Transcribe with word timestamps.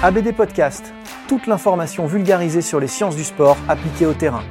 ABD 0.00 0.32
Podcast, 0.32 0.94
toute 1.26 1.48
l'information 1.48 2.06
vulgarisée 2.06 2.62
sur 2.62 2.78
les 2.78 2.86
sciences 2.86 3.16
du 3.16 3.24
sport 3.24 3.56
appliquées 3.68 4.06
au 4.06 4.14
terrain. 4.14 4.44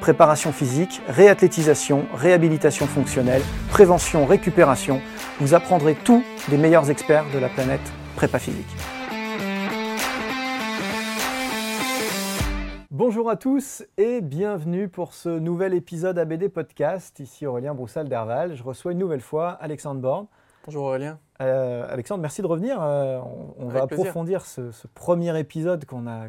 Préparation 0.00 0.50
physique, 0.50 1.00
réathlétisation, 1.06 2.06
réhabilitation 2.12 2.88
fonctionnelle, 2.88 3.42
prévention, 3.68 4.26
récupération, 4.26 5.00
vous 5.38 5.54
apprendrez 5.54 5.94
tout 5.94 6.24
des 6.48 6.56
meilleurs 6.56 6.90
experts 6.90 7.26
de 7.32 7.38
la 7.38 7.48
planète 7.48 7.92
prépa 8.16 8.40
physique. 8.40 8.66
Bonjour 12.90 13.30
à 13.30 13.36
tous 13.36 13.84
et 13.98 14.20
bienvenue 14.20 14.88
pour 14.88 15.14
ce 15.14 15.28
nouvel 15.28 15.74
épisode 15.74 16.18
ABD 16.18 16.48
Podcast. 16.48 17.20
Ici 17.20 17.46
Aurélien 17.46 17.72
Broussal 17.72 18.08
d'Herval. 18.08 18.56
Je 18.56 18.64
reçois 18.64 18.90
une 18.90 18.98
nouvelle 18.98 19.20
fois 19.20 19.50
Alexandre 19.60 20.00
Borne. 20.00 20.26
Bonjour 20.66 20.84
Aurélien. 20.84 21.18
Euh, 21.40 21.86
Alexandre, 21.90 22.20
merci 22.20 22.42
de 22.42 22.46
revenir. 22.46 22.80
Euh, 22.80 23.18
on, 23.20 23.54
on 23.58 23.68
va 23.68 23.86
plaisir. 23.86 24.04
approfondir 24.06 24.44
ce, 24.46 24.70
ce 24.72 24.86
premier 24.88 25.36
épisode 25.38 25.84
qu'on 25.86 26.06
a, 26.06 26.28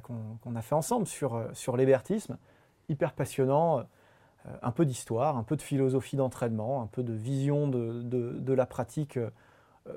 fait 0.62 0.76
ensemble 0.76 1.06
sur, 1.06 1.36
euh, 1.36 1.48
sur 1.54 1.76
l'hébertisme. 1.78 2.38
Hyper 2.90 3.14
passionnant, 3.14 3.80
euh, 3.80 3.84
un 4.62 4.72
peu 4.72 4.86
d'histoire, 4.86 5.38
un 5.38 5.44
peu 5.44 5.56
de 5.58 5.62
philosophie 5.62 6.16
d'entraînement, 6.16 6.82
un 6.82 6.88
peu 6.88 7.04
de 7.04 7.14
vision 7.14 7.68
de, 7.68 8.02
de- 8.02 8.40
de 8.40 8.54
la 8.54 8.66
pratique 8.66 9.18
euh, 9.18 9.30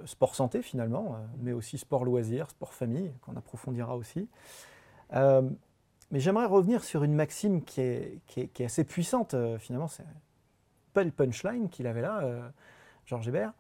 sport-santé 0.05 0.63
finalement, 0.63 1.17
mais 1.41 1.53
aussi 1.53 1.79
sport-loisir, 1.79 2.51
sport-famille, 2.51 3.13
qu'on 3.23 3.37
approfondira 3.37 3.97
aussi. 3.97 4.29
Mais 5.13 6.21
j'aimerais 6.21 6.47
revenir 6.47 6.83
sur 6.85 7.03
une 7.05 7.15
maxime 7.15 7.63
qui 7.63 7.81
est, 7.81 8.19
qui 8.27 8.41
est- 8.41 8.49
qui 8.49 8.63
est 8.63 8.67
assez 8.67 8.85
puissante 8.85 9.35
finalement. 9.59 9.89
C'est 9.89 10.05
pas 10.95 11.05
le 11.05 11.11
punchline 11.11 11.69
qu'il 11.69 11.87
avait 11.87 12.01
là, 12.03 12.23
Georges 13.05 13.29
Hébert. 13.29 13.53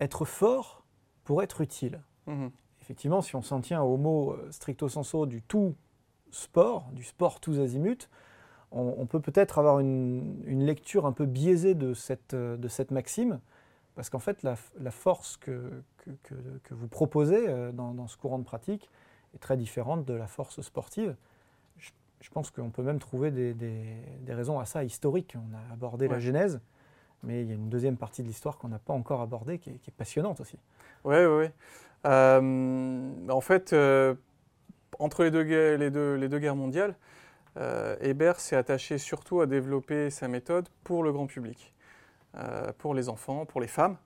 Être 0.00 0.24
fort 0.24 0.84
pour 1.24 1.42
être 1.42 1.60
utile. 1.60 2.00
Mhm. 2.26 2.50
Effectivement, 2.82 3.20
si 3.20 3.36
on 3.36 3.42
s'en 3.42 3.60
tient 3.60 3.82
au 3.82 3.96
mot 3.96 4.32
euh, 4.32 4.48
stricto 4.50 4.88
sensu 4.88 5.26
du 5.26 5.42
tout 5.42 5.74
sport, 6.30 6.88
du 6.92 7.02
sport 7.04 7.40
tous 7.40 7.58
azimuts, 7.60 8.08
on, 8.70 8.94
on 8.98 9.06
peut 9.06 9.20
peut-être 9.20 9.58
avoir 9.58 9.80
une, 9.80 10.42
une 10.46 10.64
lecture 10.64 11.06
un 11.06 11.12
peu 11.12 11.26
biaisée 11.26 11.74
de 11.74 11.94
cette, 11.94 12.34
euh, 12.34 12.56
de 12.56 12.68
cette 12.68 12.90
maxime, 12.90 13.40
parce 13.94 14.10
qu'en 14.10 14.18
fait, 14.18 14.42
la, 14.42 14.56
la 14.80 14.90
force 14.90 15.36
que, 15.36 15.82
que, 15.98 16.10
que- 16.22 16.58
que 16.62 16.74
vous 16.74 16.86
proposez 16.88 17.48
euh, 17.48 17.72
dans, 17.72 17.92
dans 17.94 18.06
ce 18.06 18.16
courant 18.16 18.38
de 18.38 18.44
pratique 18.44 18.88
est 19.34 19.38
très 19.38 19.56
différente 19.56 20.04
de 20.04 20.14
la 20.14 20.26
force 20.26 20.60
sportive. 20.60 21.16
Je, 21.78 21.90
je 22.20 22.30
pense 22.30 22.50
qu'on 22.50 22.70
peut 22.70 22.82
même 22.82 22.98
trouver 23.00 23.30
des, 23.30 23.54
des- 23.54 23.96
des 24.20 24.34
raisons 24.34 24.58
à 24.60 24.64
ça 24.66 24.84
historiques. 24.84 25.34
On 25.36 25.54
a 25.54 25.72
abordé 25.72 26.06
la. 26.08 26.18
Genèse, 26.20 26.60
mais 27.22 27.42
il 27.42 27.48
y 27.48 27.50
a 27.50 27.54
une 27.54 27.68
deuxième 27.68 27.96
partie 27.96 28.22
de 28.22 28.28
l'histoire 28.28 28.58
qu'on 28.58 28.68
n'a 28.68 28.78
pas 28.78 28.92
encore 28.92 29.20
abordée, 29.20 29.58
qui 29.58 29.70
est, 29.70 29.78
qui 29.78 29.90
est 29.90 29.96
passionnante 29.96 30.40
aussi. 30.40 30.58
Oui, 31.04 31.16
oui, 31.16 31.26
oui. 31.26 31.46
Euh, 32.06 33.28
en 33.28 33.40
fait, 33.40 33.72
euh, 33.72 34.14
entre 34.98 35.24
les 35.24 35.30
deux, 35.30 35.44
guerres, 35.44 35.78
les, 35.78 35.90
deux, 35.90 36.14
les 36.14 36.28
deux 36.28 36.38
guerres 36.38 36.56
mondiales, 36.56 36.94
euh, 37.56 37.96
Hébert 38.00 38.38
s'est 38.40 38.56
attaché 38.56 38.98
surtout 38.98 39.40
à 39.40 39.46
développer 39.46 40.10
sa 40.10 40.28
méthode 40.28 40.68
pour 40.84 41.02
le 41.02 41.12
grand 41.12 41.26
public, 41.26 41.74
euh, 42.36 42.72
pour 42.78 42.94
les 42.94 43.08
enfants, 43.08 43.46
pour 43.46 43.60
les 43.60 43.66
femmes 43.68 43.96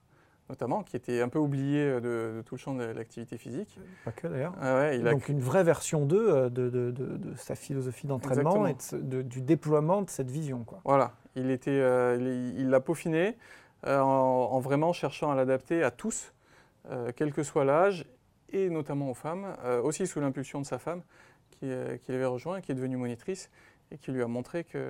notamment, 0.49 0.83
qui 0.83 0.95
étaient 0.95 1.21
un 1.21 1.29
peu 1.29 1.39
oubliées 1.39 1.85
de, 1.95 2.33
de 2.35 2.43
tout 2.45 2.55
le 2.55 2.59
champ 2.59 2.75
de 2.75 2.83
l'activité 2.83 3.37
physique. 3.37 3.79
Pas 4.03 4.11
que 4.11 4.27
d'ailleurs. 4.27 4.53
Ah 4.61 4.75
ouais, 4.75 4.99
il 4.99 5.07
a 5.07 5.11
Donc 5.11 5.29
une 5.29 5.39
vraie 5.39 5.63
version 5.63 6.05
2 6.05 6.29
euh, 6.29 6.49
de, 6.49 6.69
de- 6.69 7.33
sa 7.37 7.55
philosophie 7.55 8.07
d'entraînement 8.07 8.67
et 8.67 8.75
du 9.23 9.41
déploiement 9.41 10.01
de 10.01 10.09
cette 10.09 10.29
vision. 10.29 10.63
Quoi. 10.63 10.81
Voilà, 10.83 11.13
euh, 11.37 12.53
il- 12.57 12.69
l'a 12.69 12.79
peaufiné 12.79 13.37
euh, 13.87 13.99
en, 13.99 14.51
en 14.51 14.59
vraiment 14.59 14.93
cherchant 14.93 15.31
à 15.31 15.35
l'adapter 15.35 15.83
à 15.83 15.91
tous, 15.91 16.33
euh, 16.89 17.11
quel 17.15 17.33
que 17.33 17.43
soit 17.43 17.65
l'âge, 17.65 18.05
et 18.51 18.69
notamment 18.69 19.09
aux 19.09 19.15
femmes, 19.15 19.55
aussi 19.83 20.05
sous 20.05 20.19
l'impulsion 20.19 20.61
de 20.61 20.65
sa 20.65 20.77
femme, 20.77 21.01
qui, 21.49 21.65
l'avait 21.65 22.25
rejoint, 22.25 22.61
qui 22.61 22.71
est 22.71 22.75
devenue 22.75 22.97
monitrice, 22.97 23.49
et 23.91 23.97
qui 23.97 24.11
lui 24.11 24.21
a 24.21 24.27
montré 24.27 24.63
qu'il 24.63 24.81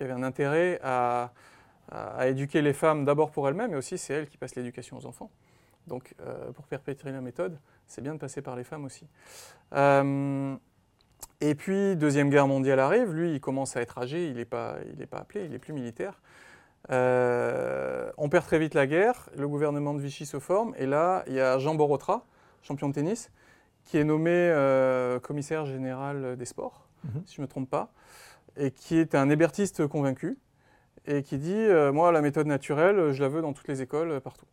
y 0.00 0.02
avait 0.02 0.12
un 0.12 0.24
intérêt 0.24 0.80
à, 0.82 1.32
à- 1.92 2.26
éduquer 2.26 2.60
les 2.60 2.72
femmes 2.72 3.04
d'abord 3.04 3.30
pour 3.30 3.48
elles-mêmes, 3.48 3.70
mais 3.70 3.76
aussi 3.76 3.98
c'est 3.98 4.14
elles 4.14 4.28
qui 4.28 4.36
passent 4.36 4.56
l'éducation 4.56 4.96
aux 4.96 5.06
enfants. 5.06 5.30
Donc 5.86 6.14
pour 6.54 6.66
perpétrer 6.66 7.12
la 7.12 7.20
méthode, 7.20 7.56
c'est 7.86 8.00
bien 8.02 8.14
de 8.14 8.18
passer 8.18 8.42
par 8.42 8.56
les 8.56 8.64
femmes 8.64 8.84
aussi. 8.84 9.06
Et 11.44 11.56
puis, 11.56 11.96
Deuxième 11.96 12.30
Guerre 12.30 12.46
mondiale 12.46 12.78
arrive, 12.78 13.12
lui, 13.12 13.34
il 13.34 13.40
commence 13.40 13.76
à 13.76 13.82
être 13.82 13.98
âgé, 13.98 14.28
il 14.28 14.36
n'est 14.36 14.44
pas, 14.44 14.76
il 14.94 15.02
est 15.02 15.06
pas 15.06 15.18
appelé, 15.18 15.44
il 15.44 15.50
n'est 15.50 15.58
plus 15.58 15.72
militaire. 15.72 16.20
Euh, 16.90 18.12
on 18.16 18.28
perd 18.28 18.46
très 18.46 18.60
vite 18.60 18.74
la 18.74 18.86
guerre, 18.86 19.28
le 19.36 19.48
gouvernement 19.48 19.92
de 19.92 20.00
Vichy 20.00 20.24
se 20.24 20.38
forme, 20.38 20.72
et 20.78 20.86
là, 20.86 21.24
il 21.26 21.34
y 21.34 21.40
a 21.40 21.58
Jean 21.58 21.74
Borotra, 21.74 22.24
champion 22.62 22.88
de 22.88 22.94
tennis, 22.94 23.32
qui 23.84 23.98
est 23.98 24.04
nommé 24.04 24.30
euh, 24.30 25.18
commissaire 25.18 25.66
général 25.66 26.36
des 26.36 26.44
sports, 26.44 26.86
Mhm. 27.02 27.22
si 27.26 27.34
je 27.34 27.40
ne 27.40 27.46
me 27.46 27.50
trompe 27.50 27.68
pas, 27.68 27.92
et 28.56 28.70
qui 28.70 28.96
est 28.96 29.16
un 29.16 29.28
hébertiste 29.28 29.88
convaincu, 29.88 30.38
et 31.06 31.24
qui 31.24 31.38
dit 31.38 31.52
euh, 31.56 31.90
Moi, 31.90 32.12
la 32.12 32.20
méthode 32.20 32.46
naturelle, 32.46 33.10
je 33.10 33.20
la 33.20 33.28
veux 33.28 33.42
dans 33.42 33.52
toutes 33.52 33.66
les 33.66 33.82
écoles, 33.82 34.20
partout. 34.20 34.46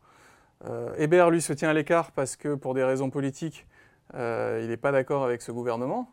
Hébert, 0.97 1.29
lui, 1.29 1.41
se 1.41 1.53
tient 1.53 1.69
à 1.69 1.73
l'écart 1.73 2.11
parce 2.11 2.35
que, 2.35 2.55
pour 2.55 2.73
des 2.73 2.83
raisons 2.83 3.09
politiques, 3.09 3.65
il 4.13 4.67
n'est 4.67 4.75
pas 4.75 4.91
d'accord 4.91 5.23
avec 5.23 5.41
ce 5.41 5.53
gouvernement. 5.53 6.11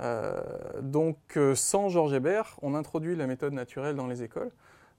Euh, 0.00 0.40
donc, 0.82 1.16
euh, 1.36 1.54
sans 1.54 1.88
Georges 1.88 2.12
Hébert, 2.12 2.56
on 2.62 2.74
introduit 2.74 3.16
la 3.16 3.26
méthode 3.26 3.52
naturelle 3.52 3.96
dans 3.96 4.06
les 4.06 4.22
écoles. 4.22 4.50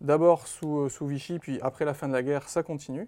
D'abord 0.01 0.47
sous, 0.47 0.79
euh, 0.79 0.89
sous 0.89 1.05
Vichy, 1.07 1.39
puis 1.39 1.59
après 1.61 1.85
la 1.85 1.93
fin 1.93 2.07
de 2.07 2.13
la 2.13 2.23
guerre, 2.23 2.49
ça 2.49 2.63
continue. 2.63 3.07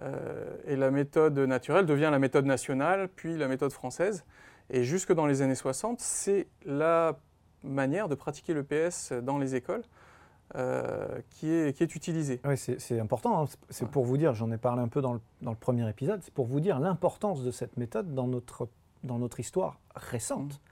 Euh, 0.00 0.56
et 0.66 0.76
la 0.76 0.90
méthode 0.90 1.38
naturelle 1.38 1.86
devient 1.86 2.08
la 2.10 2.18
méthode 2.18 2.46
nationale, 2.46 3.08
puis 3.14 3.36
la 3.36 3.48
méthode 3.48 3.72
française. 3.72 4.24
Et 4.70 4.84
jusque 4.84 5.12
dans 5.12 5.26
les 5.26 5.42
années 5.42 5.54
60, 5.54 6.00
c'est 6.00 6.46
la 6.64 7.16
manière 7.62 8.08
de 8.08 8.14
pratiquer 8.14 8.54
le 8.54 8.64
PS 8.64 9.12
dans 9.12 9.38
les 9.38 9.54
écoles 9.54 9.82
euh, 10.56 11.06
qui, 11.30 11.50
est, 11.52 11.76
qui 11.76 11.82
est 11.82 11.94
utilisée. 11.94 12.40
Ouais, 12.44 12.56
c'est 12.56 12.98
important, 13.00 13.42
hein. 13.42 13.46
C'est- 13.70 13.84
Ouais. 13.84 13.90
pour 13.90 14.04
vous 14.04 14.16
dire, 14.16 14.34
j'en 14.34 14.50
ai 14.50 14.58
parlé 14.58 14.82
un 14.82 14.88
peu 14.88 15.00
dans 15.00 15.12
le, 15.14 15.20
dans 15.42 15.50
le 15.50 15.56
premier 15.56 15.88
épisode, 15.88 16.20
c'est 16.22 16.32
pour 16.34 16.46
vous 16.46 16.60
dire 16.60 16.78
l'importance 16.80 17.42
de 17.42 17.50
cette 17.50 17.76
méthode 17.76 18.14
dans 18.14 18.26
notre, 18.26 18.68
dans 19.04 19.18
notre 19.18 19.40
histoire 19.40 19.78
récente. 19.94 20.52
Hein, 20.54 20.71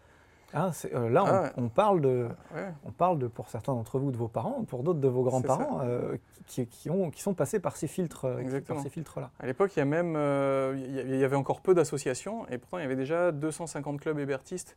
c'est- 0.72 0.94
euh, 0.94 1.08
là, 1.08 1.24
on. 1.24 1.26
Ah 1.28 1.52
on 1.56 1.68
parle 1.68 2.00
de, 2.00 2.28
Ouais. 2.54 2.72
on 2.84 2.90
parle 2.90 3.18
de, 3.18 3.26
pour 3.26 3.48
certains 3.48 3.72
d'entre 3.74 3.98
vous, 3.98 4.10
de 4.10 4.16
vos 4.16 4.28
parents, 4.28 4.64
pour 4.64 4.82
d'autres 4.82 5.00
de 5.00 5.08
vos 5.08 5.22
grands-parents, 5.22 5.80
euh, 5.84 6.16
qui, 6.46 6.66
qui 6.66 6.90
ont, 6.90 7.10
qui 7.10 7.22
sont 7.22 7.34
passés 7.34 7.60
par 7.60 7.76
ces 7.76 7.86
filtres, 7.86 8.24
euh, 8.24 8.36
qui- 8.36 8.42
Exactement. 8.42 8.76
par 8.76 8.82
ces 8.82 8.90
filtres-là. 8.90 9.30
À 9.38 9.46
l'époque, 9.46 9.72
il 9.76 9.78
y, 9.78 9.82
a 9.82 9.84
même, 9.84 10.14
euh, 10.16 10.74
il 10.76 10.94
y 10.94 10.98
a- 10.98 11.02
il 11.02 11.16
y 11.16 11.24
avait 11.24 11.36
encore 11.36 11.60
peu 11.60 11.74
d'associations, 11.74 12.46
et 12.48 12.58
pourtant 12.58 12.78
il 12.78 12.82
y 12.82 12.84
avait 12.84 12.96
déjà 12.96 13.30
250 13.32 14.00
clubs 14.00 14.18
hébertistes 14.18 14.76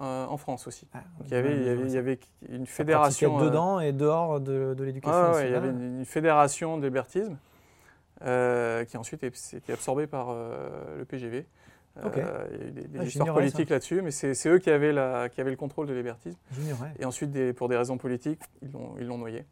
euh, 0.00 0.26
en 0.26 0.36
France 0.36 0.66
aussi. 0.66 0.88
Ah, 0.94 0.98
Donc, 1.18 1.28
il, 1.28 1.32
y 1.32 1.36
avait, 1.36 1.56
il, 1.56 1.62
y 1.64 1.68
avait, 1.68 1.82
il 1.82 1.90
y 1.92 1.96
avait 1.98 2.18
une 2.48 2.66
fédération. 2.66 3.38
dedans 3.38 3.80
et 3.80 3.92
dehors 3.92 4.40
de, 4.40 4.74
de 4.74 4.84
l'éducation 4.84 5.16
ah 5.16 5.32
ouais, 5.34 5.48
il 5.48 5.52
y 5.52 5.54
avait 5.54 5.68
une, 5.70 5.98
une 5.98 6.04
fédération 6.04 6.78
d'hébertisme 6.78 7.36
qui 8.20 8.96
ensuite 8.96 9.24
a 9.24 9.26
été 9.28 9.72
absorbée 9.72 10.06
par 10.06 10.34
le 10.34 11.04
PGV. 11.04 11.46
Euh, 11.98 12.46
il 12.52 12.58
y 12.58 12.62
a 12.62 12.66
eu 12.68 12.70
des, 12.70 12.82
des 12.82 12.98
Ah, 13.00 13.04
histoires 13.04 13.08
j'ignorais 13.26 13.32
politiques 13.40 13.68
là-dessus, 13.70 14.00
mais 14.02 14.10
c'est 14.10 14.48
eux 14.48 14.58
qui 14.58 14.70
avaient, 14.70 14.92
la, 14.92 15.28
qui 15.28 15.40
avaient 15.40 15.50
le 15.50 15.56
contrôle 15.56 15.86
de 15.86 15.92
l'hébertisme. 15.92 16.38
Et 16.98 17.04
ensuite, 17.04 17.30
des- 17.32 17.52
pour 17.52 17.68
des 17.68 17.76
raisons 17.76 17.98
politiques, 17.98 18.40
ils 18.62 18.70
l'ont 19.06 19.18
noyé. 19.18 19.44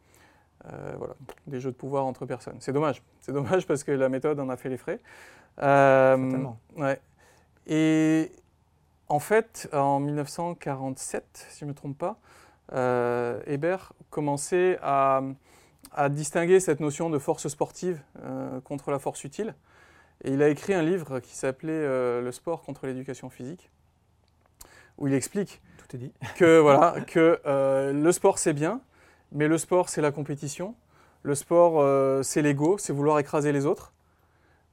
Euh, 0.65 0.93
voilà, 0.97 1.13
des 1.47 1.59
jeux 1.61 1.71
de 1.71 1.75
pouvoir 1.75 2.05
entre 2.05 2.25
personnes. 2.25 2.57
C'est 2.59 2.73
dommage. 2.73 3.01
C'est 3.21 3.31
dommage 3.31 3.65
parce 3.65 3.83
que 3.83 3.91
la 3.91 4.09
méthode 4.09 4.39
en 4.39 4.49
a 4.49 4.57
fait 4.57 4.69
les 4.69 4.77
frais. 4.77 4.99
Euh, 5.61 6.45
ouais. 6.77 6.99
Et 7.67 8.31
en 9.07 9.19
fait, 9.19 9.69
en 9.73 9.99
1947, 9.99 11.47
si 11.49 11.59
je 11.59 11.65
ne 11.65 11.69
me 11.69 11.75
trompe 11.75 11.97
pas, 11.97 12.17
euh, 12.73 13.41
Hébert 13.47 13.93
commençait 14.09 14.77
à, 14.81 15.21
à 15.93 16.09
distinguer 16.09 16.59
cette 16.59 16.79
notion 16.79 17.09
de 17.09 17.19
force 17.19 17.47
sportive 17.47 18.01
contre 18.63 18.91
la 18.91 18.99
force 18.99 19.23
utile. 19.23 19.55
Et 20.23 20.33
il 20.33 20.43
a 20.43 20.49
écrit 20.49 20.73
un 20.73 20.81
livre 20.81 21.19
qui 21.19 21.35
s'appelait 21.35 21.71
euh, 21.71 22.21
Le 22.21 22.31
sport 22.31 22.61
contre 22.61 22.87
l'éducation 22.87 23.29
physique, 23.29 23.69
où 24.97 25.07
il 25.07 25.13
explique 25.13 25.61
Tout 25.77 25.95
est 25.95 25.99
dit. 25.99 26.11
que 26.35 26.59
voilà 26.59 27.01
que 27.01 27.39
euh, 27.45 27.93
le 27.93 28.11
sport 28.11 28.37
c'est 28.37 28.53
bien, 28.53 28.81
mais 29.31 29.47
le 29.47 29.57
sport 29.57 29.89
c'est 29.89 30.01
la 30.01 30.11
compétition, 30.11 30.75
le 31.23 31.35
sport 31.35 31.79
euh, 31.79 32.21
c'est 32.21 32.41
l'ego, 32.41 32.77
c'est 32.77 32.93
vouloir 32.93 33.19
écraser 33.19 33.51
les 33.51 33.65
autres, 33.65 33.93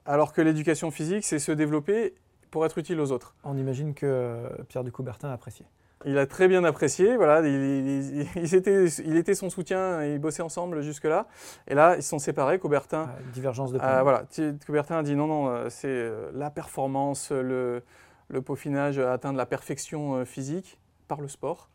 alors 0.05 0.33
que 0.33 0.41
l'éducation 0.41 0.91
physique 0.91 1.25
c'est 1.25 1.39
se 1.39 1.53
développer 1.53 2.15
pour 2.51 2.67
être 2.67 2.79
utile 2.79 3.01
aux 3.01 3.13
autres. 3.13 3.35
On 3.45 3.57
imagine 3.57 3.95
que 3.95 4.49
Pierre 4.69 4.85
de 4.85 4.91
Coubertin 4.91 5.29
a 5.29 5.33
apprécié. 5.33 5.67
Il 6.05 6.19
a 6.19 6.27
très 6.27 6.47
bien 6.47 6.63
apprécié, 6.65 7.17
voilà, 7.17 7.41
il, 7.41 7.55
il- 7.55 8.27
il- 8.37 8.55
était, 8.55 8.85
il 8.85 9.17
était 9.17 9.35
son 9.35 9.49
soutien, 9.49 10.05
ils 10.05 10.19
bossaient 10.19 10.43
ensemble 10.43 10.83
jusque-là, 10.83 11.27
et 11.69 11.75
là 11.75 11.97
ils 11.97 12.03
se 12.03 12.11
sont 12.11 12.19
séparés, 12.19 12.59
Coubertin 12.59 13.09
Ah, 13.09 13.19
divergence 13.33 13.73
de 13.73 13.81
euh, 13.83 14.03
voilà, 14.03 14.25
Coubertin 14.67 14.99
a 14.99 15.03
dit 15.03 15.17
non, 15.17 15.27
non, 15.27 15.49
euh, 15.49 15.69
c'est 15.71 15.89
euh, 15.89 16.31
la 16.35 16.51
performance, 16.51 17.31
le, 17.33 17.83
le 18.29 18.43
peaufinage, 18.43 18.99
atteindre 18.99 19.39
la 19.39 19.47
perfection 19.47 20.17
euh, 20.17 20.25
physique 20.27 20.79
par 21.09 21.21
le 21.21 21.29
sport. 21.29 21.71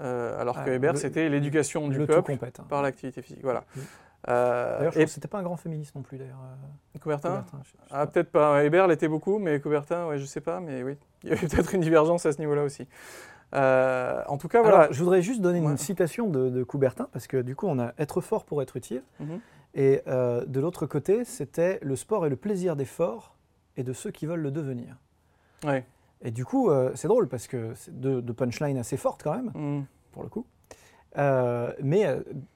Euh, 0.00 0.40
alors 0.40 0.56
Ah, 0.58 0.64
que 0.64 0.70
Hébert, 0.70 0.96
c'était 0.96 1.28
l'éducation 1.28 1.88
du 1.88 2.06
peuple 2.06 2.32
compète. 2.34 2.60
hein. 2.60 2.66
par 2.68 2.82
l'activité 2.82 3.20
physique. 3.20 3.42
Voilà. 3.42 3.64
Oui. 3.76 3.82
Euh, 4.28 4.76
D'ailleurs, 4.78 4.92
je 4.92 5.00
et 5.00 5.06
c'était 5.06 5.28
pas 5.28 5.38
un 5.38 5.42
grand 5.42 5.56
féministe 5.56 5.94
non 5.96 6.02
plus, 6.02 6.18
d'ailleurs. 6.18 6.38
Coubertin? 7.00 7.30
Coubertin, 7.30 7.58
je- 7.64 7.68
je 7.68 7.72
sais 7.72 7.78
Ah, 7.90 8.06
peut-être 8.06 8.30
pas. 8.30 8.62
Hébert 8.64 8.86
l'était 8.86 9.08
beaucoup, 9.08 9.38
mais 9.38 9.60
Coubertin, 9.60 10.06
ouais, 10.06 10.18
je 10.18 10.24
sais 10.26 10.40
pas, 10.42 10.60
mais 10.60 10.82
oui. 10.82 10.96
Il 11.22 11.30
y 11.30 11.32
avait 11.32 11.46
peut-être 11.48 11.74
une 11.74 11.80
divergence 11.80 12.24
à 12.26 12.32
ce 12.32 12.38
niveau-là 12.38 12.62
aussi. 12.62 12.86
Euh, 13.54 14.22
en 14.28 14.36
tout 14.38 14.48
cas, 14.48 14.62
voilà. 14.62 14.78
Alors, 14.80 14.92
je 14.92 14.98
voudrais 15.02 15.22
juste 15.22 15.40
donner 15.40 15.60
Ouais. 15.60 15.70
une 15.70 15.76
citation 15.76 16.28
de, 16.28 16.48
de 16.50 16.62
Coubertin, 16.62 17.08
parce 17.12 17.26
que 17.26 17.38
du 17.42 17.56
coup, 17.56 17.66
on 17.66 17.78
a 17.78 17.92
être 17.98 18.20
fort 18.20 18.44
pour 18.44 18.62
être 18.62 18.76
utile. 18.76 19.02
Mhm. 19.18 19.40
Et 19.74 20.02
euh, 20.06 20.44
de 20.46 20.60
l'autre 20.60 20.86
côté, 20.86 21.24
c'était 21.24 21.78
le 21.82 21.96
sport 21.96 22.26
et 22.26 22.28
le 22.28 22.36
plaisir 22.36 22.76
des 22.76 22.84
forts 22.84 23.34
et 23.76 23.82
de 23.82 23.92
ceux 23.92 24.10
qui 24.10 24.26
veulent 24.26 24.40
le 24.40 24.50
devenir. 24.50 24.96
Ouais. 25.64 25.84
Et 26.22 26.30
du 26.30 26.44
coup, 26.44 26.70
euh, 26.70 26.90
c'est 26.94 27.08
drôle 27.08 27.28
parce 27.28 27.46
que 27.46 27.72
c'est 27.74 27.98
deux, 27.98 28.20
deux 28.20 28.34
punchlines 28.34 28.78
assez 28.78 28.96
fortes 28.96 29.22
quand 29.22 29.34
même, 29.34 29.52
Mhm. 29.54 29.84
pour 30.12 30.22
le 30.22 30.28
coup. 30.28 30.44
Euh, 31.18 31.72
mais 31.82 32.06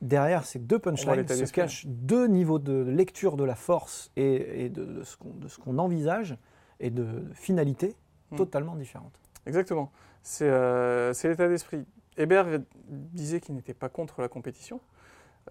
derrière 0.00 0.44
ces 0.44 0.60
deux 0.60 0.78
punchlines 0.78 1.26
se 1.26 1.52
cachent 1.52 1.86
deux 1.86 2.28
niveaux 2.28 2.60
de 2.60 2.84
lecture 2.84 3.36
de 3.36 3.42
la 3.42 3.56
force 3.56 4.12
et, 4.14 4.64
et 4.66 4.68
de, 4.68 4.84
de 4.84 5.02
ce 5.02 5.16
qu'on- 5.16 5.34
de 5.34 5.48
ce 5.48 5.58
qu'on 5.58 5.76
envisage 5.78 6.36
et 6.78 6.90
de 6.90 7.04
finalité 7.32 7.96
Mhm. 8.30 8.38
totalement 8.38 8.76
différentes. 8.76 9.18
Exactement. 9.46 9.92
C'est 10.22 10.48
euh, 10.48 11.12
c'est 11.12 11.28
l'état 11.28 11.48
d'esprit. 11.48 11.84
Hébert 12.16 12.46
disait 12.88 13.40
qu'il 13.40 13.54
n'était 13.54 13.74
pas 13.74 13.88
contre 13.88 14.20
la 14.20 14.28
compétition. 14.28 14.80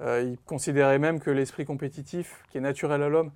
Euh, 0.02 0.24
il 0.24 0.40
considérait 0.40 0.98
même 0.98 1.20
que 1.20 1.30
l'esprit 1.30 1.66
compétitif, 1.66 2.44
qui 2.50 2.58
est 2.58 2.62
naturel 2.62 3.04
à 3.04 3.10
l'homme, 3.10 3.32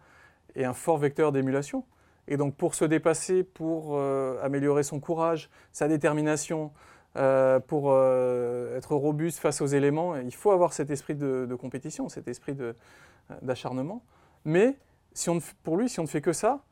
est 0.56 0.64
un 0.64 0.74
fort 0.74 0.98
vecteur 0.98 1.32
d'émulation. 1.32 1.86
Et 2.28 2.38
donc 2.38 2.56
pour 2.56 2.74
se 2.74 2.86
dépasser, 2.86 3.44
pour 3.44 3.98
euh, 3.98 4.42
améliorer 4.44 4.84
son 4.84 5.00
courage, 5.00 5.50
sa 5.72 5.88
détermination, 5.88 6.72
pour 7.68 7.98
être 7.98 8.94
robuste 8.94 9.40
face 9.40 9.62
aux 9.62 9.66
éléments, 9.66 10.16
il 10.18 10.36
faut 10.36 10.52
avoir 10.52 10.72
cet 10.72 10.92
esprit 10.92 11.16
de, 11.16 11.58
compétition, 11.60 12.10
cet 12.10 12.28
esprit 12.28 12.56
d'acharnement. 13.42 14.04
Mais 14.46 14.78
si 15.14 15.32
on 15.32 15.40
pour 15.64 15.78
lui, 15.78 15.90
si 15.90 16.00
on 16.00 16.04
ne 16.04 16.08
fait 16.08 16.22
que 16.22 16.32
ça, 16.32 16.64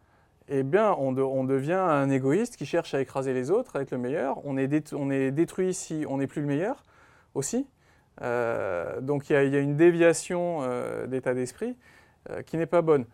eh 0.50 0.63
bien, 0.63 0.94
on, 1.00 1.12
de- 1.12 1.21
on 1.21 1.44
devient 1.44 1.74
un 1.74 2.09
égoïste 2.09 2.56
qui 2.57 2.65
cherche 2.65 2.94
à 2.94 3.01
écraser 3.01 3.33
les 3.33 3.50
autres, 3.51 3.75
à 3.77 3.81
être 3.81 3.92
le 3.92 3.97
meilleur. 3.97 4.45
On 4.45 4.57
est, 4.57 4.94
on 4.94 5.09
est 5.09 5.31
détruit 5.31 5.74
si 5.74 6.06
on 6.07 6.18
n'est 6.18 6.27
plus 6.27 6.42
le 6.42 6.47
meilleur 6.47 6.83
aussi. 7.33 7.68
Euh, 8.21 9.01
donc 9.01 9.30
il 9.30 9.33
y, 9.33 9.36
a- 9.36 9.59
une 9.59 9.75
déviation 9.75 10.59
euh, 10.62 11.07
d'état 11.07 11.33
d'esprit 11.33 11.75
euh, 12.30 12.42
qui 12.44 12.57
n'est 12.57 12.65
pas 12.65 12.81
bonne. 12.81 13.06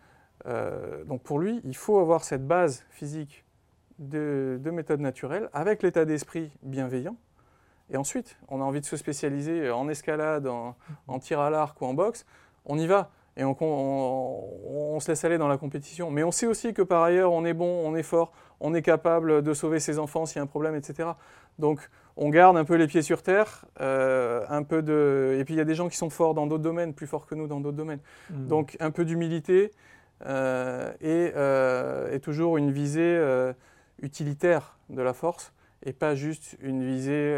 Donc 1.06 1.22
pour 1.22 1.38
lui, 1.38 1.60
il 1.62 1.76
faut 1.76 2.00
avoir 2.00 2.24
cette 2.24 2.44
base 2.44 2.84
physique 2.90 3.44
de, 4.00 4.58
de 4.60 4.70
méthode 4.72 4.98
naturelle 4.98 5.48
avec 5.52 5.84
l'état 5.84 6.04
d'esprit 6.04 6.50
bienveillant. 6.64 7.14
Et 7.90 7.96
ensuite, 7.96 8.36
on 8.48 8.60
a 8.60 8.64
envie 8.64 8.80
de 8.80 8.86
se 8.86 8.96
spécialiser 8.96 9.70
en 9.70 9.88
escalade, 9.88 10.48
en 10.48 11.18
tir 11.20 11.38
à 11.38 11.48
l'arc 11.48 11.80
ou 11.80 11.86
en 11.86 11.94
boxe, 11.94 12.26
on 12.64 12.76
y 12.76 12.88
va. 12.88 13.12
Et 13.36 13.44
on, 13.44 13.56
on- 13.60 14.94
on 14.94 15.00
se 15.00 15.10
laisse 15.10 15.24
aller 15.24 15.38
dans 15.38 15.48
la 15.48 15.56
compétition. 15.58 16.10
Mais 16.10 16.22
on 16.22 16.30
sait 16.30 16.46
aussi 16.46 16.74
que 16.74 16.82
par 16.82 17.02
ailleurs, 17.02 17.32
on 17.32 17.44
est 17.44 17.54
bon, 17.54 17.82
on 17.86 17.96
est 17.96 18.02
fort, 18.02 18.32
on 18.60 18.74
est 18.74 18.82
capable 18.82 19.42
de 19.42 19.54
sauver 19.54 19.80
ses 19.80 19.98
enfants 19.98 20.26
s'il 20.26 20.36
y 20.36 20.40
a 20.40 20.42
un 20.42 20.46
problème, 20.46 20.74
etc. 20.74 21.10
Donc, 21.58 21.88
on 22.16 22.28
garde 22.28 22.56
un 22.58 22.64
peu 22.64 22.74
les 22.74 22.86
pieds 22.86 23.00
sur 23.02 23.22
terre, 23.22 23.64
euh, 23.80 24.44
un 24.50 24.62
peu 24.62 24.82
de... 24.82 25.36
Et 25.40 25.44
puis, 25.44 25.54
il 25.54 25.56
y 25.56 25.60
a 25.60 25.64
des 25.64 25.74
gens 25.74 25.88
qui 25.88 25.96
sont 25.96 26.10
forts 26.10 26.34
dans 26.34 26.46
d'autres 26.46 26.62
domaines, 26.62 26.92
plus 26.92 27.06
forts 27.06 27.24
que 27.26 27.34
nous 27.34 27.46
dans 27.46 27.60
d'autres 27.60 27.76
domaines. 27.76 28.00
Mhm. 28.30 28.48
Donc, 28.48 28.76
un 28.80 28.90
peu 28.90 29.04
d'humilité 29.06 29.70
euh, 30.26 30.92
et, 31.00 31.32
euh, 31.34 32.12
et 32.12 32.20
toujours 32.20 32.58
une 32.58 32.70
visée 32.70 33.18
utilitaire 34.02 34.76
de 34.90 35.00
la 35.02 35.14
force 35.14 35.52
et 35.84 35.92
pas 35.94 36.14
juste 36.14 36.56
une 36.60 36.84
visée 36.84 37.34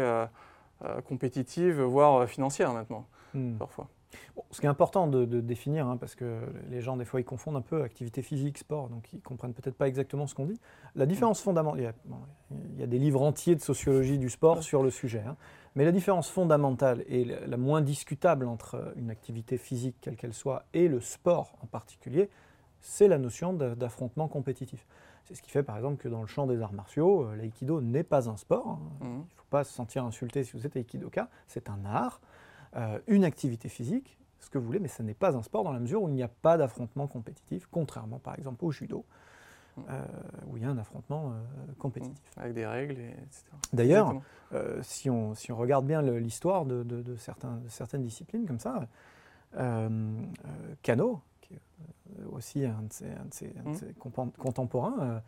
compétitive, 1.07 1.81
voire 1.81 2.27
financière 2.27 2.73
maintenant, 2.73 3.05
Mhm. 3.33 3.55
parfois. 3.57 3.87
Ce 4.51 4.59
qui 4.59 4.65
est 4.65 4.69
important 4.69 5.07
de, 5.07 5.25
de 5.25 5.39
définir, 5.41 5.87
hein, 5.87 5.97
parce 5.97 6.15
que 6.15 6.41
les 6.69 6.81
gens, 6.81 6.97
des 6.97 7.05
fois, 7.05 7.19
ils 7.19 7.25
confondent 7.25 7.55
un 7.57 7.61
peu 7.61 7.83
activité 7.83 8.21
physique, 8.21 8.57
sport, 8.57 8.89
donc 8.89 9.11
ils 9.13 9.21
comprennent 9.21 9.53
peut-être 9.53 9.75
pas 9.75 9.87
exactement 9.87 10.27
ce 10.27 10.35
qu'on 10.35 10.45
dit. 10.45 10.59
La 10.95 11.05
différence 11.05 11.41
fondamentale, 11.41 11.79
il, 11.79 11.83
y 11.83 11.87
a- 11.87 11.93
bon, 12.05 12.17
il 12.73 12.79
y 12.79 12.83
a 12.83 12.87
des 12.87 12.99
livres 12.99 13.21
entiers 13.21 13.55
de 13.55 13.61
sociologie 13.61 14.17
du 14.17 14.29
sport 14.29 14.63
sur 14.63 14.83
le 14.83 14.89
sujet, 14.91 15.23
hein. 15.25 15.35
mais 15.75 15.85
la 15.85 15.91
différence 15.91 16.29
fondamentale 16.29 17.03
et 17.07 17.25
la, 17.25 17.57
moins 17.57 17.81
discutable 17.81 18.47
entre 18.47 18.93
une 18.97 19.09
activité 19.09 19.57
physique, 19.57 19.95
quelle 20.01 20.15
qu'elle 20.15 20.33
soit, 20.33 20.63
et 20.73 20.87
le 20.87 20.99
sport 21.01 21.53
en 21.61 21.65
particulier, 21.67 22.29
c'est 22.81 23.07
la 23.07 23.17
notion 23.17 23.53
d'a- 23.53 23.75
d'affrontement 23.75 24.27
compétitif. 24.27 24.85
C'est 25.23 25.33
ce 25.35 25.41
qui 25.41 25.49
fait, 25.49 25.63
par 25.63 25.75
exemple, 25.75 25.97
que 25.97 26.07
dans 26.07 26.21
le 26.21 26.27
champ 26.27 26.45
des 26.45 26.61
arts 26.61 26.73
martiaux, 26.73 27.23
euh, 27.25 27.35
l'aïkido 27.35 27.81
n'est 27.81 28.03
pas 28.03 28.29
un 28.29 28.37
sport. 28.37 28.67
hein. 28.67 28.79
Mhm. 29.01 29.07
Il 29.11 29.17
ne 29.17 29.35
faut 29.37 29.45
pas 29.49 29.63
se 29.63 29.73
sentir 29.73 30.05
insulté 30.05 30.43
si 30.43 30.53
vous 30.53 30.65
êtes 30.67 30.75
aikidoka, 30.75 31.29
c'est 31.47 31.69
un 31.69 31.83
art, 31.85 32.21
euh, 32.75 32.99
une 33.07 33.23
activité 33.23 33.67
physique, 33.69 34.17
ce 34.45 34.49
que 34.49 34.57
vous 34.57 34.65
voulez, 34.65 34.79
mais 34.79 34.87
ce 34.87 35.03
n'est 35.03 35.13
pas 35.13 35.35
un 35.35 35.41
sport 35.41 35.63
dans 35.63 35.73
la 35.73 35.79
mesure 35.79 36.01
où 36.03 36.07
il 36.09 36.13
n'y 36.15 36.23
a 36.23 36.27
pas 36.27 36.57
d'affrontement 36.57 37.07
compétitif, 37.07 37.67
contrairement 37.71 38.19
par 38.19 38.35
exemple 38.37 38.63
au 38.63 38.71
judo, 38.71 39.03
euh, 39.89 40.01
où 40.47 40.55
il 40.57 40.63
y 40.63 40.65
a 40.65 40.69
un 40.69 40.77
affrontement 40.77 41.31
euh, 41.31 41.71
compétitif. 41.79 42.15
Avec 42.37 42.53
des 42.53 42.65
règles, 42.65 42.93
et, 42.99 43.09
etc. 43.09 43.43
D'ailleurs, 43.73 44.13
euh, 44.53 44.79
si, 44.83 45.09
on, 45.09 45.33
si 45.35 45.51
on 45.51 45.57
regarde 45.57 45.85
bien 45.85 46.01
l'histoire 46.01 46.65
de, 46.65 46.83
de- 46.83 47.01
de 47.01 47.15
certains, 47.17 47.57
de 47.57 47.67
certaines 47.69 48.03
disciplines 48.03 48.45
comme 48.45 48.59
ça, 48.59 48.87
Kano, 50.83 51.21
qui 51.41 51.53
est 51.55 52.25
aussi 52.31 52.65
un 52.65 52.81
de 52.87 52.93
ses, 52.93 53.05
un 53.05 53.25
de 53.25 53.33
ses- 53.33 53.53
un 53.65 53.71
de 53.71 53.75
ses 53.75 53.93
compan- 53.93 54.31
contemporains, 54.37 55.21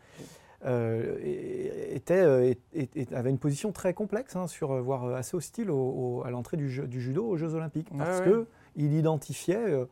euh, 0.64 1.16
était, 1.94 2.20
avait 3.14 3.30
une 3.30 3.38
position 3.38 3.72
très 3.72 3.94
complexe, 3.94 4.34
hein, 4.36 4.46
sur, 4.46 4.82
voire 4.82 5.04
assez 5.14 5.36
hostile 5.36 5.70
au- 5.70 6.18
au- 6.20 6.22
à 6.24 6.30
l'entrée 6.30 6.56
du, 6.56 6.68
judo 6.70 7.26
aux 7.26 7.36
Jeux 7.36 7.54
Olympiques, 7.54 7.90
parce 7.96 8.20
ouais. 8.38 8.44
Qu'il 8.78 8.94
identifiait 8.94 9.56
euh, 9.56 9.84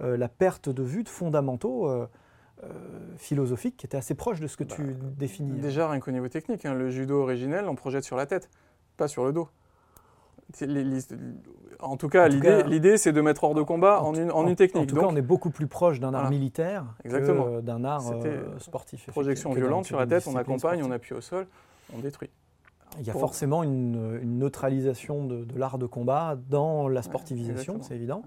euh, 0.00 0.16
la 0.16 0.28
perte 0.28 0.68
de 0.68 0.82
vue 0.82 1.02
de 1.02 1.08
fondamentaux 1.08 1.88
euh, 1.88 2.06
philosophiques 3.16 3.76
qui 3.76 3.86
étaient 3.86 3.96
assez 3.96 4.14
proches 4.14 4.40
de 4.40 4.46
ce 4.46 4.56
que 4.56 4.64
tu 4.64 4.82
Bah, 4.82 5.06
définis. 5.16 5.60
Déjà, 5.60 5.88
rien 5.90 6.00
qu'au 6.00 6.10
niveau 6.12 6.28
technique, 6.28 6.64
hein, 6.64 6.74
le 6.74 6.88
judo 6.90 7.20
originel, 7.22 7.66
on 7.68 7.74
projette 7.74 8.04
sur 8.04 8.16
la 8.16 8.26
tête, 8.26 8.48
pas 8.96 9.08
sur 9.08 9.24
le 9.24 9.32
dos. 9.32 9.48
En 11.80 11.96
tout 11.96 12.08
cas, 12.08 12.26
l'idée, 12.28 12.96
c'est 12.96 13.12
de 13.12 13.20
mettre 13.20 13.44
hors 13.44 13.54
de 13.54 13.62
combat 13.62 14.02
en, 14.02 14.14
une, 14.14 14.30
en 14.32 14.46
une 14.46 14.56
technique. 14.56 14.84
En 14.84 14.86
tout 14.86 14.94
Donc, 14.94 15.04
cas, 15.04 15.10
on 15.12 15.16
est 15.16 15.22
beaucoup 15.22 15.50
plus 15.50 15.66
proche 15.66 16.00
d'un 16.00 16.14
art 16.14 16.22
Voilà. 16.22 16.30
militaire 16.30 16.84
Exactement. 17.04 17.44
que 17.44 17.60
d'un 17.60 17.84
art 17.84 18.02
sportif. 18.58 19.06
projection 19.08 19.52
violente 19.52 19.84
sur 19.84 19.98
la 19.98 20.06
tête, 20.06 20.26
on 20.26 20.36
accompagne, 20.36 20.82
on 20.82 20.90
appuie 20.90 21.14
au 21.14 21.20
sol, 21.20 21.46
on 21.94 21.98
détruit. 21.98 22.30
Il 22.98 23.06
y 23.06 23.10
a 23.10 23.12
forcément 23.20 23.62
une, 23.62 24.18
une 24.22 24.38
neutralisation 24.38 25.24
de, 25.24 25.44
de 25.44 25.58
l'art 25.58 25.78
de 25.78 25.86
combat 25.86 26.36
dans 26.48 26.88
la 26.88 27.02
sportivisation, 27.02 27.74
c'est 27.82 27.94
évident. 27.94 28.22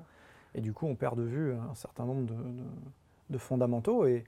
Et 0.56 0.62
du 0.62 0.74
coup, 0.74 0.86
on 0.88 0.96
perd 0.96 1.18
de 1.18 1.24
vue 1.24 1.54
un 1.54 1.76
certain 1.76 2.06
nombre 2.06 2.26
de, 2.26 2.34
de- 2.34 2.64
de 3.30 3.38
fondamentaux. 3.38 4.06
Et, 4.06 4.24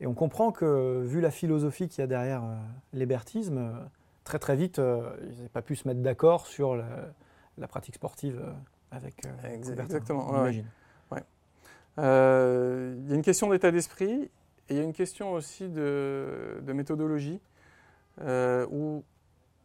et 0.00 0.06
on 0.06 0.14
comprend 0.14 0.52
que, 0.52 1.02
vu 1.04 1.20
la 1.20 1.30
philosophie 1.30 1.88
qu'il 1.88 2.00
y 2.02 2.04
a 2.04 2.06
derrière 2.06 2.42
euh, 2.44 2.54
l'hébertisme, 2.92 3.58
euh, 3.58 3.72
très 4.24 4.38
très 4.38 4.56
vite, 4.56 4.78
euh, 4.78 5.10
ils 5.22 5.36
n'avaient 5.36 5.48
pas 5.48 5.62
pu 5.62 5.74
se 5.76 5.88
mettre 5.88 6.00
d'accord 6.00 6.46
sur 6.46 6.76
la, 6.76 6.86
la 7.58 7.68
pratique 7.68 7.94
sportive 7.94 8.40
euh, 8.42 8.52
avec 8.90 9.22
exactement, 9.54 10.30
ouais, 10.42 10.64
ouais. 11.10 11.22
Il 11.98 13.08
y 13.08 13.12
a 13.12 13.14
une 13.16 13.22
question 13.22 13.48
d'état 13.50 13.70
d'esprit 13.70 14.12
et 14.68 14.70
il 14.70 14.76
y 14.76 14.80
a 14.80 14.82
une 14.82 14.92
question 14.92 15.32
aussi 15.32 15.68
de, 15.68 16.60
de 16.62 16.72
méthodologie 16.72 17.40
où, 18.20 19.02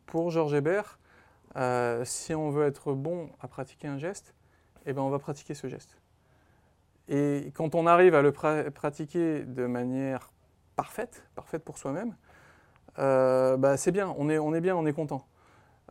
pour 0.08 0.32
Georges 0.32 0.54
Hébert, 0.56 0.98
euh, 1.56 2.04
si 2.06 2.34
on 2.34 2.50
veut 2.50 2.66
être 2.66 2.94
bon 2.94 3.30
à 3.40 3.48
pratiquer 3.48 3.88
un 3.88 3.98
geste, 3.98 4.34
eh 4.88 4.94
ben 4.94 5.02
on 5.02 5.10
va 5.10 5.20
pratiquer 5.20 5.54
ce 5.54 5.68
geste. 5.68 5.98
Et 7.10 7.52
quand 7.56 7.76
on 7.76 7.86
arrive 7.88 8.16
à 8.16 8.22
le 8.22 8.32
pra- 8.32 8.70
pratiquer 8.72 9.42
de 9.44 9.66
manière 9.66 10.32
parfaite, 10.76 11.24
parfaite 11.36 11.64
pour 11.64 11.78
soi-même, 11.78 12.16
euh, 13.00 13.56
bah, 13.58 13.78
c'est 13.78 13.92
bien, 13.92 14.14
on 14.18 14.30
est, 14.30 14.40
on 14.40 14.54
est 14.54 14.62
bien, 14.62 14.76
on 14.76 14.86
est 14.86 14.94
content. 14.94 15.26